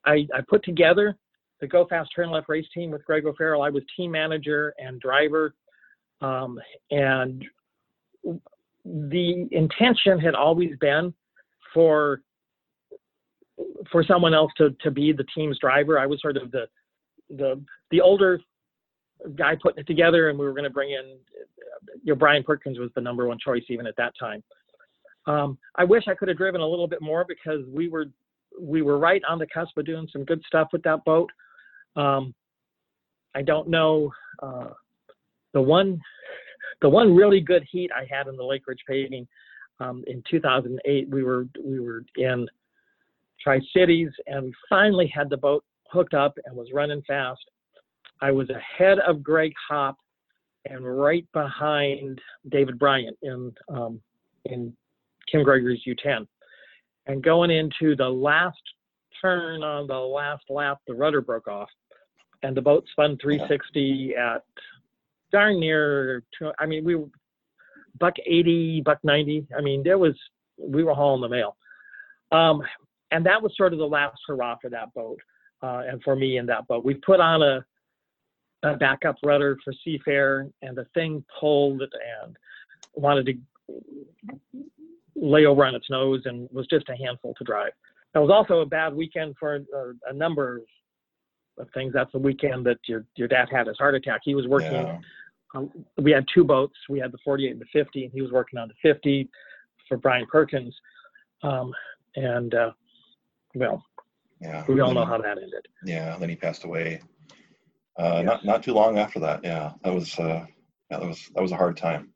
I, 0.05 0.27
I 0.33 0.41
put 0.47 0.63
together 0.63 1.15
the 1.61 1.67
Go 1.67 1.87
Fast 1.87 2.09
Turn 2.15 2.29
Left 2.29 2.49
race 2.49 2.67
team 2.73 2.91
with 2.91 3.05
Greg 3.05 3.25
O'Farrell. 3.25 3.61
I 3.61 3.69
was 3.69 3.83
team 3.95 4.11
manager 4.11 4.73
and 4.77 4.99
driver, 4.99 5.55
um, 6.21 6.59
and 6.91 7.43
the 8.83 9.47
intention 9.51 10.19
had 10.19 10.35
always 10.35 10.75
been 10.79 11.13
for 11.73 12.21
for 13.91 14.03
someone 14.03 14.33
else 14.33 14.51
to 14.57 14.71
to 14.81 14.91
be 14.91 15.11
the 15.11 15.25
team's 15.35 15.59
driver. 15.59 15.99
I 15.99 16.05
was 16.05 16.21
sort 16.21 16.37
of 16.37 16.51
the 16.51 16.67
the 17.29 17.61
the 17.91 18.01
older 18.01 18.39
guy 19.35 19.55
putting 19.61 19.79
it 19.79 19.87
together, 19.87 20.29
and 20.29 20.37
we 20.37 20.45
were 20.45 20.53
going 20.53 20.63
to 20.63 20.69
bring 20.69 20.91
in 20.91 21.17
you 22.03 22.13
know 22.13 22.15
Brian 22.15 22.43
Perkins 22.43 22.79
was 22.79 22.91
the 22.95 23.01
number 23.01 23.27
one 23.27 23.37
choice 23.43 23.63
even 23.69 23.87
at 23.87 23.95
that 23.97 24.13
time. 24.19 24.43
Um, 25.25 25.57
I 25.75 25.83
wish 25.83 26.03
I 26.07 26.15
could 26.15 26.29
have 26.29 26.37
driven 26.37 26.61
a 26.61 26.67
little 26.67 26.87
bit 26.87 27.01
more 27.01 27.25
because 27.27 27.61
we 27.67 27.89
were 27.89 28.05
we 28.59 28.81
were 28.81 28.97
right 28.97 29.21
on 29.27 29.39
the 29.39 29.47
cusp 29.47 29.77
of 29.77 29.85
doing 29.85 30.07
some 30.11 30.23
good 30.23 30.41
stuff 30.47 30.69
with 30.71 30.83
that 30.83 31.03
boat. 31.05 31.29
Um, 31.95 32.33
I 33.35 33.41
don't 33.41 33.69
know 33.69 34.11
uh, 34.41 34.69
the 35.53 35.61
one 35.61 35.99
the 36.81 36.89
one 36.89 37.15
really 37.15 37.41
good 37.41 37.65
heat 37.69 37.91
I 37.95 38.05
had 38.09 38.27
in 38.27 38.37
the 38.37 38.43
Lake 38.43 38.67
Ridge 38.67 38.83
paving 38.87 39.27
um, 39.79 40.03
in 40.07 40.23
2008. 40.29 41.09
We 41.09 41.23
were 41.23 41.47
we 41.63 41.79
were 41.79 42.03
in 42.15 42.47
Tri 43.41 43.59
Cities 43.75 44.09
and 44.27 44.45
we 44.45 44.53
finally 44.69 45.11
had 45.13 45.29
the 45.29 45.37
boat 45.37 45.63
hooked 45.91 46.13
up 46.13 46.37
and 46.45 46.55
was 46.55 46.69
running 46.73 47.01
fast. 47.07 47.41
I 48.21 48.31
was 48.31 48.49
ahead 48.49 48.99
of 48.99 49.23
Greg 49.23 49.53
Hopp 49.69 49.95
and 50.65 50.85
right 50.85 51.25
behind 51.33 52.19
David 52.49 52.79
Bryant 52.79 53.17
in 53.21 53.53
um, 53.69 54.01
in 54.45 54.75
Kim 55.31 55.43
Gregory's 55.43 55.81
U10. 55.87 56.25
And 57.05 57.23
going 57.23 57.51
into 57.51 57.95
the 57.95 58.07
last 58.07 58.59
turn 59.21 59.63
on 59.63 59.87
the 59.87 59.93
last 59.93 60.43
lap, 60.49 60.79
the 60.87 60.93
rudder 60.93 61.21
broke 61.21 61.47
off, 61.47 61.69
and 62.43 62.55
the 62.55 62.61
boat 62.61 62.85
spun 62.91 63.17
360 63.21 64.13
at 64.15 64.43
darn 65.31 65.59
near. 65.59 66.23
I 66.59 66.65
mean, 66.65 66.83
we 66.83 66.95
were 66.95 67.07
buck 67.99 68.13
80, 68.25 68.81
buck 68.85 68.99
90. 69.03 69.47
I 69.57 69.61
mean, 69.61 69.83
there 69.83 69.97
was 69.97 70.15
we 70.57 70.83
were 70.83 70.93
hauling 70.93 71.21
the 71.21 71.29
mail. 71.29 71.55
Um, 72.31 72.61
and 73.11 73.25
that 73.25 73.41
was 73.41 73.55
sort 73.55 73.73
of 73.73 73.79
the 73.79 73.85
last 73.85 74.17
hurrah 74.27 74.57
for 74.61 74.69
that 74.69 74.93
boat 74.93 75.19
uh, 75.63 75.83
and 75.87 76.01
for 76.03 76.15
me 76.15 76.37
in 76.37 76.45
that 76.47 76.67
boat. 76.67 76.85
We 76.85 76.95
put 76.95 77.19
on 77.19 77.41
a, 77.41 77.65
a 78.63 78.75
backup 78.75 79.15
rudder 79.23 79.57
for 79.63 79.73
Seafair, 79.85 80.51
and 80.61 80.77
the 80.77 80.85
thing 80.93 81.23
pulled 81.39 81.81
and 81.81 82.37
wanted 82.93 83.25
to 83.27 84.61
lay 85.15 85.45
over 85.45 85.65
on 85.65 85.75
its 85.75 85.89
nose 85.89 86.21
and 86.25 86.47
was 86.51 86.67
just 86.67 86.89
a 86.89 86.95
handful 86.95 87.33
to 87.35 87.43
drive. 87.43 87.71
That 88.13 88.21
was 88.21 88.29
also 88.31 88.61
a 88.61 88.65
bad 88.65 88.95
weekend 88.95 89.35
for 89.39 89.55
a, 89.55 90.09
a 90.09 90.13
number 90.13 90.61
of 91.57 91.67
things. 91.73 91.93
That's 91.93 92.11
the 92.11 92.19
weekend 92.19 92.65
that 92.65 92.77
your 92.87 93.05
your 93.15 93.27
dad 93.27 93.47
had 93.51 93.67
his 93.67 93.77
heart 93.77 93.95
attack. 93.95 94.21
He 94.23 94.35
was 94.35 94.47
working. 94.47 94.71
Yeah. 94.71 94.99
Um, 95.55 95.71
we 95.97 96.11
had 96.11 96.25
two 96.33 96.43
boats. 96.43 96.75
We 96.89 96.99
had 96.99 97.11
the 97.11 97.17
48 97.23 97.51
and 97.51 97.61
the 97.61 97.65
50, 97.71 98.03
and 98.03 98.13
he 98.13 98.21
was 98.21 98.31
working 98.31 98.59
on 98.59 98.67
the 98.67 98.73
50 98.81 99.29
for 99.87 99.97
Brian 99.97 100.25
Perkins. 100.29 100.75
Um, 101.41 101.73
and 102.15 102.53
uh, 102.53 102.71
well, 103.57 103.83
yeah, 104.41 104.63
we 104.67 104.79
all 104.79 104.93
know 104.93 105.05
how 105.05 105.17
that 105.17 105.37
ended. 105.37 105.67
Yeah, 105.83 106.17
then 106.17 106.29
he 106.29 106.35
passed 106.35 106.63
away. 106.63 107.01
Uh, 107.97 108.21
Not 108.21 108.45
not 108.45 108.61
too 108.61 108.73
long 108.73 108.99
after 108.99 109.19
that. 109.19 109.43
Yeah, 109.43 109.73
that 109.83 109.93
was 109.93 110.17
uh, 110.19 110.45
yeah, 110.91 110.99
that 110.99 111.07
was 111.07 111.29
that 111.33 111.41
was 111.41 111.51
a 111.51 111.57
hard 111.57 111.77
time. 111.77 112.09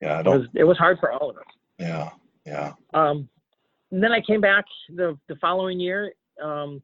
Yeah, 0.00 0.18
I 0.18 0.22
don't. 0.22 0.34
It 0.34 0.38
was, 0.38 0.48
it 0.54 0.64
was 0.64 0.78
hard 0.78 0.98
for 1.00 1.12
all 1.12 1.30
of 1.30 1.36
us. 1.36 1.42
Yeah, 1.78 2.10
yeah. 2.46 2.72
Um, 2.94 3.28
and 3.90 4.02
then 4.02 4.12
I 4.12 4.20
came 4.20 4.40
back 4.40 4.64
the 4.94 5.18
the 5.28 5.36
following 5.36 5.80
year 5.80 6.12
um, 6.42 6.80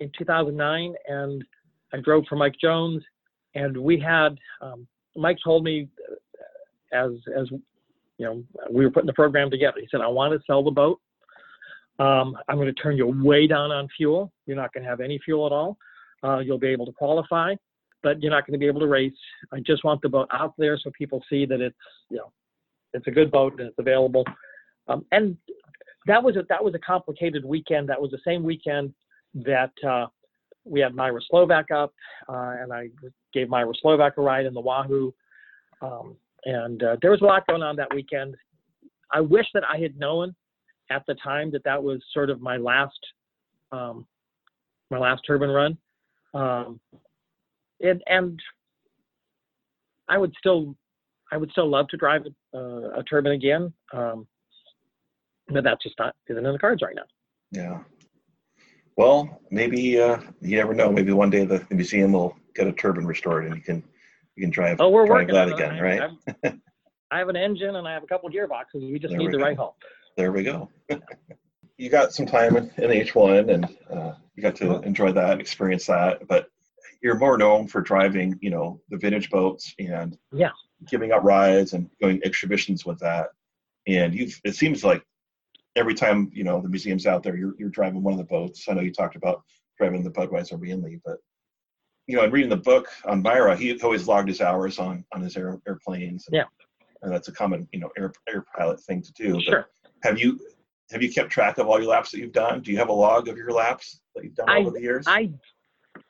in 0.00 0.10
2009, 0.18 0.94
and 1.08 1.44
I 1.92 1.98
drove 2.00 2.24
for 2.28 2.36
Mike 2.36 2.54
Jones, 2.60 3.02
and 3.54 3.76
we 3.76 3.98
had 3.98 4.36
um, 4.60 4.86
Mike 5.16 5.38
told 5.42 5.62
me 5.62 5.88
uh, 6.10 6.96
as 6.96 7.12
as 7.38 7.48
you 7.50 8.26
know 8.26 8.42
we 8.70 8.84
were 8.84 8.90
putting 8.90 9.06
the 9.06 9.12
program 9.12 9.50
together. 9.50 9.78
He 9.80 9.88
said, 9.90 10.00
"I 10.00 10.08
want 10.08 10.32
to 10.32 10.40
sell 10.46 10.64
the 10.64 10.70
boat. 10.70 11.00
Um, 12.00 12.34
I'm 12.48 12.56
going 12.56 12.66
to 12.66 12.82
turn 12.82 12.96
you 12.96 13.06
way 13.22 13.46
down 13.46 13.70
on 13.70 13.86
fuel. 13.94 14.32
You're 14.46 14.56
not 14.56 14.72
going 14.72 14.82
to 14.82 14.88
have 14.88 15.00
any 15.00 15.18
fuel 15.22 15.44
at 15.44 15.52
all. 15.52 15.76
Uh, 16.24 16.38
you'll 16.38 16.58
be 16.58 16.68
able 16.68 16.86
to 16.86 16.92
qualify, 16.92 17.54
but 18.02 18.22
you're 18.22 18.30
not 18.30 18.46
going 18.46 18.54
to 18.54 18.58
be 18.58 18.66
able 18.66 18.80
to 18.80 18.86
race. 18.86 19.12
I 19.52 19.60
just 19.60 19.84
want 19.84 20.00
the 20.00 20.08
boat 20.08 20.28
out 20.32 20.54
there 20.56 20.78
so 20.78 20.90
people 20.96 21.22
see 21.28 21.44
that 21.46 21.60
it's 21.60 21.76
you 22.08 22.16
know 22.16 22.32
it's 22.94 23.06
a 23.06 23.10
good 23.10 23.30
boat 23.30 23.52
and 23.58 23.68
it's 23.68 23.78
available. 23.78 24.24
Um, 24.88 25.04
and 25.12 25.36
that 26.06 26.22
was 26.22 26.36
a 26.36 26.44
that 26.48 26.64
was 26.64 26.74
a 26.74 26.78
complicated 26.78 27.44
weekend. 27.44 27.88
That 27.90 28.00
was 28.00 28.10
the 28.10 28.20
same 28.24 28.42
weekend 28.42 28.94
that 29.34 29.72
uh, 29.86 30.06
we 30.64 30.80
had 30.80 30.94
Mira 30.94 31.20
Slovak 31.28 31.70
up, 31.70 31.92
uh, 32.30 32.54
and 32.62 32.72
I 32.72 32.88
gave 33.34 33.50
Mira 33.50 33.72
Slovak 33.80 34.16
a 34.16 34.22
ride 34.22 34.46
in 34.46 34.54
the 34.54 34.60
Wahoo. 34.60 35.12
Um, 35.82 36.16
and 36.46 36.82
uh, 36.82 36.96
there 37.02 37.10
was 37.10 37.20
a 37.20 37.24
lot 37.24 37.46
going 37.46 37.62
on 37.62 37.76
that 37.76 37.94
weekend. 37.94 38.36
I 39.12 39.20
wish 39.20 39.46
that 39.52 39.64
I 39.70 39.78
had 39.78 39.98
known 39.98 40.34
at 40.90 41.04
the 41.06 41.14
time 41.14 41.50
that 41.52 41.64
that 41.64 41.82
was 41.82 42.02
sort 42.12 42.30
of 42.30 42.40
my 42.40 42.56
last 42.56 42.98
um, 43.72 44.06
my 44.90 44.98
last 44.98 45.22
turbine 45.26 45.50
run. 45.50 45.78
Um, 46.34 46.80
and, 47.80 48.02
and 48.06 48.40
I 50.08 50.18
would 50.18 50.34
still 50.38 50.76
I 51.32 51.36
would 51.36 51.50
still 51.52 51.68
love 51.68 51.86
to 51.88 51.96
drive 51.96 52.22
a, 52.26 52.58
uh, 52.58 53.00
a 53.00 53.02
turbine 53.04 53.32
again, 53.32 53.72
um, 53.92 54.26
but 55.48 55.62
that's 55.62 55.82
just 55.82 55.98
not 55.98 56.14
isn't 56.28 56.44
in 56.44 56.52
the 56.52 56.58
cards 56.58 56.82
right 56.82 56.96
now. 56.96 57.04
Yeah. 57.52 57.78
Well, 58.96 59.40
maybe 59.50 60.00
uh, 60.00 60.18
you 60.40 60.56
never 60.56 60.74
know. 60.74 60.90
Maybe 60.90 61.12
one 61.12 61.30
day 61.30 61.44
the, 61.44 61.64
the, 61.68 61.74
museum 61.74 62.12
will 62.12 62.36
get 62.54 62.66
a 62.66 62.72
turbine 62.72 63.06
restored, 63.06 63.46
and 63.46 63.54
you 63.54 63.62
can 63.62 63.82
you 64.36 64.42
can 64.42 64.50
drive. 64.50 64.80
Oh, 64.80 64.90
we're 64.90 65.06
drive 65.06 65.28
working 65.28 65.34
that 65.34 65.48
on 65.48 65.54
again, 65.54 65.76
it. 65.76 65.80
right? 65.80 66.54
I 67.12 67.18
have 67.18 67.28
an 67.28 67.36
engine 67.36 67.76
and 67.76 67.88
I 67.88 67.94
have 67.94 68.04
a 68.04 68.06
couple 68.06 68.30
gearboxes. 68.30 68.92
We 68.92 68.98
just 68.98 69.10
There 69.10 69.18
need 69.18 69.26
we 69.26 69.32
the 69.32 69.38
go. 69.38 69.44
right 69.44 69.56
hull. 69.56 69.76
There 70.20 70.32
we 70.32 70.42
go. 70.42 70.68
you 71.78 71.88
got 71.88 72.12
some 72.12 72.26
time 72.26 72.58
in, 72.58 72.64
in 72.76 72.90
H1, 72.90 73.50
and 73.54 73.64
uh, 73.90 74.12
you 74.36 74.42
got 74.42 74.54
to 74.56 74.78
enjoy 74.82 75.12
that 75.12 75.30
and 75.32 75.40
experience 75.40 75.86
that. 75.86 76.28
But 76.28 76.50
you're 77.00 77.14
more 77.18 77.38
known 77.38 77.66
for 77.66 77.80
driving, 77.80 78.38
you 78.42 78.50
know, 78.50 78.82
the 78.90 78.98
vintage 78.98 79.30
boats 79.30 79.74
and 79.78 80.18
Yeah. 80.30 80.50
giving 80.90 81.10
out 81.10 81.24
rides 81.24 81.72
and 81.72 81.88
going 82.02 82.20
exhibitions 82.22 82.84
with 82.84 82.98
that. 82.98 83.28
And 83.86 84.14
you've 84.14 84.38
it 84.44 84.56
seems 84.56 84.84
like 84.84 85.02
every 85.74 85.94
time 85.94 86.30
you 86.34 86.44
know 86.44 86.60
the 86.60 86.68
museum's 86.68 87.06
out 87.06 87.22
there, 87.22 87.34
you're 87.34 87.54
you're 87.58 87.70
driving 87.70 88.02
one 88.02 88.12
of 88.12 88.18
the 88.18 88.24
boats. 88.24 88.68
I 88.68 88.74
know 88.74 88.82
you 88.82 88.92
talked 88.92 89.16
about 89.16 89.42
driving 89.78 90.04
the 90.04 90.10
Budweiser 90.10 90.60
Rienli, 90.60 91.00
but 91.02 91.16
you 92.06 92.14
know, 92.16 92.24
and 92.24 92.32
reading 92.34 92.50
the 92.50 92.58
book 92.58 92.88
on 93.06 93.22
Mira, 93.22 93.56
he 93.56 93.80
always 93.80 94.06
logged 94.06 94.28
his 94.28 94.42
hours 94.42 94.78
on 94.78 95.02
on 95.14 95.22
his 95.22 95.34
air, 95.38 95.58
airplanes. 95.66 96.26
And, 96.26 96.34
Yeah. 96.36 96.44
and 97.00 97.10
that's 97.10 97.28
a 97.28 97.32
common 97.32 97.66
you 97.72 97.80
know 97.80 97.88
air 97.96 98.12
air 98.28 98.44
pilot 98.54 98.78
thing 98.82 99.00
to 99.00 99.12
do. 99.14 99.32
But 99.36 99.42
Sure. 99.44 99.66
Have 100.02 100.18
you 100.18 100.38
have 100.90 101.02
you 101.02 101.12
kept 101.12 101.30
track 101.30 101.58
of 101.58 101.68
all 101.68 101.80
your 101.80 101.90
laps 101.90 102.10
that 102.10 102.18
you've 102.18 102.32
done? 102.32 102.60
Do 102.62 102.72
you 102.72 102.78
have 102.78 102.88
a 102.88 102.92
log 102.92 103.28
of 103.28 103.36
your 103.36 103.52
laps 103.52 104.00
that 104.14 104.24
you've 104.24 104.34
done 104.34 104.48
I- 104.48 104.58
over 104.60 104.70
the 104.70 104.80
years? 104.80 105.06
I 105.06 105.30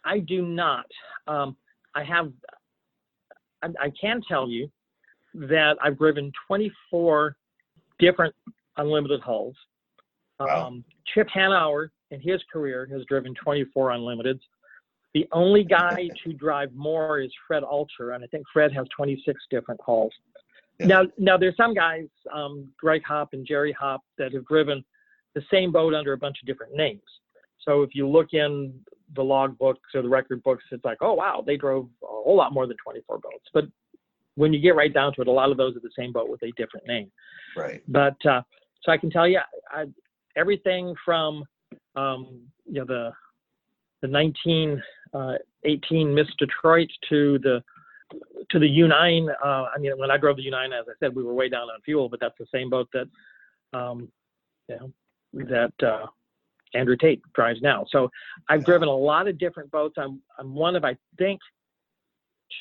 I 0.05 0.19
do 0.21 0.43
not. 0.43 0.87
Um, 1.27 1.57
I 1.95 2.05
have. 2.05 2.33
I, 3.63 3.69
I 3.81 3.93
can 4.01 4.23
tell 4.27 4.49
you 4.49 4.71
that 5.35 5.77
I've 5.83 5.99
driven 5.99 6.33
24 6.47 7.37
different 7.99 8.35
unlimited 8.77 9.21
hulls. 9.21 9.55
Wow. 10.39 10.67
Um, 10.67 10.85
Chip 11.15 11.29
Hanauer 11.35 11.91
in 12.11 12.21
his 12.21 12.41
career 12.53 12.89
has 12.91 13.05
driven 13.07 13.35
24 13.35 13.91
unlimiteds. 13.91 14.41
The 15.15 15.29
only 15.33 15.65
guy 15.65 16.09
to 16.25 16.33
drive 16.33 16.73
more 16.75 17.21
is 17.21 17.31
Fred 17.47 17.63
Alter, 17.63 18.13
and 18.13 18.25
I 18.25 18.27
think 18.29 18.45
Fred 18.53 18.73
has 18.73 18.87
26 18.97 19.41
different 19.51 19.81
hulls. 19.85 20.13
Yeah. 20.81 20.87
Now, 20.87 21.03
now 21.19 21.37
there's 21.37 21.57
some 21.57 21.75
guys, 21.75 22.07
um, 22.33 22.69
Greg 22.79 23.03
Hopp 23.07 23.31
and 23.33 23.47
Jerry 23.47 23.75
Hopp, 23.79 24.03
that 24.19 24.33
have 24.33 24.47
driven 24.47 24.85
the 25.35 25.43
same 25.51 25.71
boat 25.71 25.95
under 25.95 26.13
a 26.13 26.17
bunch 26.17 26.39
of 26.43 26.47
different 26.47 26.75
names. 26.75 27.03
So 27.65 27.83
if 27.83 27.91
you 27.93 28.09
look 28.09 28.29
in 28.33 28.75
the 29.15 29.23
log 29.23 29.59
books 29.59 29.91
or 29.95 30.03
the 30.03 30.09
record 30.09 30.43
books, 30.43 30.65
it's 30.73 30.85
like, 30.85 30.99
oh 31.01 31.13
wow, 31.13 31.45
they 31.47 31.57
drove 31.57 31.89
a 32.03 32.07
whole 32.07 32.37
lot 32.37 32.53
more 32.53 32.67
than 32.67 32.77
24 32.83 33.19
boats. 33.19 33.45
But 33.53 33.65
when 34.37 34.53
you 34.53 34.61
get 34.61 34.75
right 34.75 34.93
down 34.93 35.13
to 35.15 35.21
it, 35.21 35.29
a 35.29 35.33
lot 35.33 35.51
of 35.51 35.57
those 35.57 35.77
are 35.77 35.81
the 35.81 35.91
same 35.97 36.13
boat 36.13 36.29
with 36.29 36.43
a 36.43 36.53
different 36.57 36.87
name. 36.87 37.11
right. 37.57 37.83
But 37.89 38.17
uh, 38.25 38.43
so 38.83 38.93
I 38.93 38.97
can 38.97 39.11
tell 39.11 39.29
you, 39.29 39.41
I, 39.71 39.85
everything 40.37 40.95
from 41.05 41.45
um, 41.97 42.41
you 42.67 42.81
know 42.81 42.87
the 42.87 43.13
the 44.03 44.09
1918 44.09 46.15
Miss 46.15 46.27
Detroit 46.39 46.89
to 47.11 47.39
the 47.41 47.63
to 48.51 48.59
the 48.59 48.67
U9. 48.67 49.29
Uh, 49.29 49.47
I 49.75 49.79
mean, 49.79 49.93
when 49.99 50.11
I 50.11 50.17
drove 50.17 50.37
the 50.37 50.45
U9, 50.45 50.67
as 50.67 50.87
I 50.89 50.93
said, 51.01 51.15
we 51.15 51.23
were 51.23 51.35
way 51.35 51.49
down 51.49 51.63
on 51.63 51.81
fuel, 51.85 52.09
but 52.09 52.21
that's 52.21 52.37
the 52.39 52.47
same 52.53 52.71
boat 52.71 52.89
that 52.93 53.09
um, 53.79 54.09
you 54.69 54.77
know 54.77 54.93
that 55.33 55.87
uh, 55.87 56.07
Andrew 56.75 56.97
Tate 56.97 57.23
drives 57.35 57.61
now. 57.63 57.85
So 57.91 58.11
I've 58.49 58.65
driven 58.65 58.89
a 58.89 58.97
lot 58.97 59.29
of 59.29 59.39
different 59.39 59.71
boats. 59.71 59.95
I'm 59.99 60.21
I'm 60.39 60.55
one 60.55 60.77
of 60.77 60.85
I 60.85 60.97
think 61.19 61.41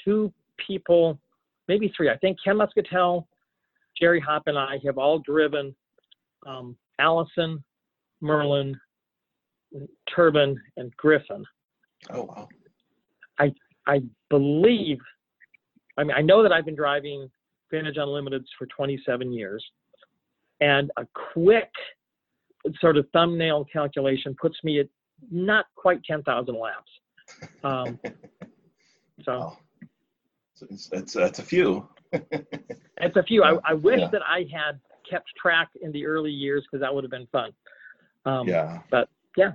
two 0.06 0.34
people, 0.58 1.20
maybe 1.68 1.92
three. 1.96 2.10
I 2.10 2.18
think 2.18 2.38
Ken 2.44 2.58
Muscatel, 2.58 3.28
Jerry 4.00 4.20
Hopp, 4.20 4.44
and 4.48 4.58
I 4.58 4.78
have 4.86 4.98
all 4.98 5.20
driven 5.20 5.76
um, 6.46 6.76
Allison, 7.00 7.64
Merlin, 8.22 8.80
Turbin, 10.14 10.60
and 10.78 10.96
Griffon. 10.98 11.46
Oh 12.12 12.24
wow. 12.24 12.48
I 13.40 13.54
I 13.88 14.02
believe, 14.30 15.00
I 16.00 16.04
mean, 16.04 16.16
I 16.16 16.22
know 16.22 16.42
that 16.44 16.52
I've 16.54 16.66
been 16.66 16.76
driving 16.76 17.30
vintage 17.70 17.98
Unlimiteds 17.98 18.46
for 18.58 18.66
27 18.68 19.34
years, 19.34 19.64
and 20.62 20.90
a 20.98 21.06
quick 21.34 21.70
sort 22.80 22.96
of 22.98 23.06
thumbnail 23.12 23.66
calculation 23.72 24.36
puts 24.42 24.58
me 24.64 24.80
at 24.80 24.88
not 25.30 25.66
quite 25.76 26.02
10,000 26.06 26.56
laps. 26.58 26.92
Um, 27.64 28.00
so 29.24 29.40
Wow. 29.40 29.58
It's, 30.62 30.90
it's, 30.92 31.16
it's 31.16 31.40
a 31.40 31.44
few. 31.44 31.88
it's 32.12 33.16
a 33.16 33.24
few. 33.24 33.44
I, 33.44 33.58
I 33.66 33.74
wish 33.74 34.00
Yeah. 34.00 34.10
that 34.10 34.22
I 34.28 34.46
had 34.54 34.80
kept 35.10 35.28
track 35.42 35.70
in 35.82 35.92
the 35.92 36.06
early 36.06 36.32
years 36.32 36.66
because 36.70 36.82
that 36.82 36.94
would 36.94 37.04
have 37.04 37.12
been 37.12 37.28
fun. 37.32 37.52
Um, 38.26 38.48
yeah. 38.48 38.80
but, 38.92 39.10
yeah. 39.38 39.54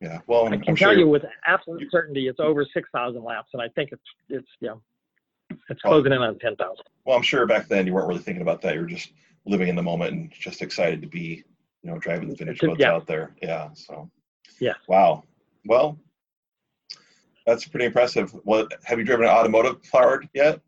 Yeah. 0.00 0.20
Well, 0.26 0.42
I 0.42 0.50
I'm, 0.50 0.60
can 0.60 0.70
I'm 0.70 0.76
tell 0.76 0.90
sure 0.90 0.98
you 0.98 1.08
with 1.08 1.22
absolute 1.46 1.86
certainty 1.90 2.28
it's 2.28 2.40
over 2.40 2.66
6,000 2.72 3.22
laps, 3.22 3.50
and 3.52 3.62
I 3.62 3.68
think 3.68 3.90
it's 3.92 4.02
it's 4.28 4.48
yeah, 4.60 4.74
it's 5.68 5.80
Oh. 5.84 5.88
closing 5.90 6.12
in 6.12 6.22
on 6.22 6.38
10,000. 6.38 6.84
Well, 7.04 7.16
I'm 7.16 7.22
sure 7.22 7.46
back 7.46 7.68
then 7.68 7.86
you 7.86 7.94
weren't 7.94 8.08
really 8.08 8.20
thinking 8.22 8.42
about 8.42 8.60
that. 8.62 8.74
You 8.74 8.80
were 8.80 8.86
just 8.86 9.12
living 9.44 9.68
in 9.68 9.76
the 9.76 9.82
moment 9.82 10.12
and 10.12 10.32
just 10.32 10.62
excited 10.62 11.00
to 11.02 11.08
be, 11.08 11.44
you 11.82 11.90
know, 11.90 11.98
driving 11.98 12.28
the 12.28 12.34
vintage 12.34 12.60
boats 12.60 12.80
yeah. 12.80 12.92
out 12.92 13.06
there. 13.06 13.34
Yeah. 13.42 13.70
So. 13.74 14.10
Yeah. 14.60 14.74
Wow. 14.88 15.22
Well, 15.66 15.98
that's 17.46 17.66
pretty 17.66 17.86
impressive. 17.86 18.30
What 18.44 18.72
have 18.84 18.98
you 18.98 19.04
driven 19.04 19.26
an 19.26 19.32
automotive 19.32 19.82
powered 19.84 20.28
yet? 20.34 20.60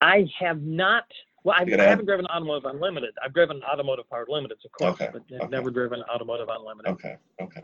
I 0.00 0.26
have 0.38 0.62
not. 0.62 1.04
Well, 1.42 1.56
I, 1.58 1.62
You 1.62 1.70
gotta 1.70 1.84
I 1.84 1.86
haven't 1.86 2.06
driven 2.06 2.26
automotive 2.26 2.70
unlimited. 2.70 3.14
I've 3.22 3.32
driven 3.34 3.56
an 3.58 3.62
automotive 3.64 4.08
powered 4.08 4.28
limiteds, 4.28 4.64
of 4.64 4.72
course, 4.72 4.94
Okay, 4.94 5.08
but 5.12 5.22
I've 5.34 5.40
okay. 5.42 5.50
never 5.50 5.70
driven 5.70 6.00
an 6.00 6.04
automotive 6.12 6.48
unlimited. 6.50 6.92
Okay. 6.92 7.16
Okay. 7.40 7.62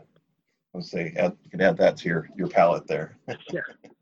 Let's 0.73 0.91
say 0.91 1.13
add, 1.17 1.35
you 1.43 1.49
can 1.49 1.61
add 1.61 1.77
that 1.77 1.97
to 1.97 2.09
your 2.09 2.29
your 2.35 2.47
palette 2.47 2.87
there. 2.87 3.17
Yeah. 3.51 3.61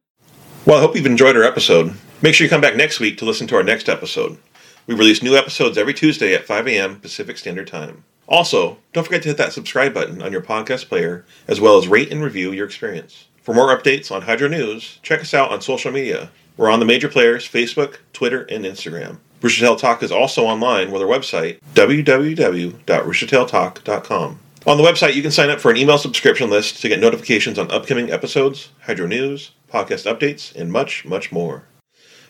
Well, 0.66 0.80
I 0.80 0.82
hope 0.82 0.96
you've 0.96 1.06
enjoyed 1.06 1.38
our 1.38 1.44
episode. 1.44 1.94
Make 2.24 2.34
sure 2.34 2.44
you 2.44 2.50
come 2.50 2.60
back 2.60 2.76
next 2.76 3.00
week 3.00 3.20
to 3.20 3.26
listen 3.26 3.46
to 3.46 3.56
our 3.56 3.62
next 3.62 3.88
episode. 3.88 4.40
We 4.88 4.96
release 4.96 5.22
new 5.22 5.36
episodes 5.36 5.78
every 5.78 5.94
Tuesday 5.94 6.34
at 6.34 6.46
5 6.46 6.68
a.m. 6.68 7.00
Pacific 7.00 7.38
Standard 7.38 7.68
Time. 7.68 8.04
Also, 8.28 8.80
don't 8.92 9.04
forget 9.04 9.22
to 9.22 9.28
hit 9.28 9.38
that 9.38 9.54
subscribe 9.54 9.94
button 9.94 10.24
on 10.24 10.32
your 10.32 10.42
podcast 10.42 10.90
player, 10.90 11.24
as 11.48 11.62
well 11.62 11.78
as 11.78 11.88
rate 11.88 12.12
and 12.12 12.24
review 12.24 12.52
your 12.52 12.66
experience. 12.66 13.26
For 13.44 13.54
more 13.54 13.78
updates 13.78 14.12
on 14.12 14.24
Hydro 14.24 14.48
News, 14.48 14.98
check 15.04 15.22
us 15.22 15.36
out 15.36 15.52
on 15.52 15.62
social 15.62 15.92
media. 15.92 16.32
We're 16.58 16.72
on 16.72 16.80
the 16.80 16.86
major 16.86 17.10
players 17.10 17.48
Facebook, 17.48 17.98
Twitter, 18.12 18.42
and 18.46 18.66
Instagram. 18.66 19.20
Roostertail 19.42 19.78
Talk 19.78 20.02
is 20.02 20.12
also 20.12 20.46
online 20.46 20.90
with 20.90 21.04
our 21.04 21.08
website, 21.08 21.60
www.roostertailtalk.com. 21.76 24.40
On 24.66 24.78
the 24.78 24.84
website, 24.84 25.14
you 25.14 25.22
can 25.22 25.30
sign 25.30 25.52
up 25.52 25.60
for 25.60 25.70
an 25.70 25.78
email 25.78 26.00
subscription 26.00 26.50
list 26.50 26.82
to 26.82 26.90
get 26.90 27.00
notifications 27.00 27.60
on 27.60 27.70
upcoming 27.70 28.12
episodes, 28.12 28.70
Hydro 28.82 29.06
News, 29.06 29.52
podcast 29.76 30.10
updates, 30.10 30.56
and 30.56 30.72
much, 30.72 31.04
much 31.04 31.32
more. 31.34 31.66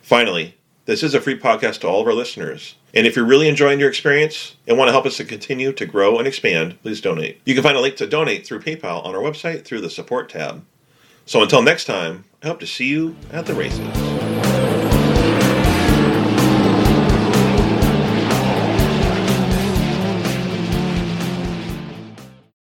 Finally, 0.01 0.57
this 0.85 1.03
is 1.03 1.13
a 1.13 1.21
free 1.21 1.37
podcast 1.37 1.79
to 1.79 1.87
all 1.87 2.01
of 2.01 2.07
our 2.07 2.13
listeners. 2.13 2.75
And 2.93 3.05
if 3.05 3.15
you're 3.15 3.25
really 3.25 3.47
enjoying 3.47 3.79
your 3.79 3.89
experience 3.89 4.55
and 4.67 4.77
want 4.77 4.87
to 4.87 4.91
help 4.91 5.05
us 5.05 5.17
to 5.17 5.25
continue 5.25 5.71
to 5.73 5.85
grow 5.85 6.17
and 6.17 6.27
expand, 6.27 6.81
please 6.81 7.01
donate. 7.01 7.41
You 7.45 7.53
can 7.53 7.63
find 7.63 7.77
a 7.77 7.81
link 7.81 7.97
to 7.97 8.07
donate 8.07 8.47
through 8.47 8.61
PayPal 8.61 9.05
on 9.05 9.15
our 9.15 9.21
website 9.21 9.65
through 9.65 9.81
the 9.81 9.89
support 9.89 10.29
tab. 10.29 10.65
So 11.25 11.41
until 11.41 11.61
next 11.61 11.85
time, 11.85 12.25
I 12.41 12.47
hope 12.47 12.59
to 12.61 12.67
see 12.67 12.87
you 12.87 13.15
at 13.31 13.45
the 13.45 13.55
races. 13.55 14.04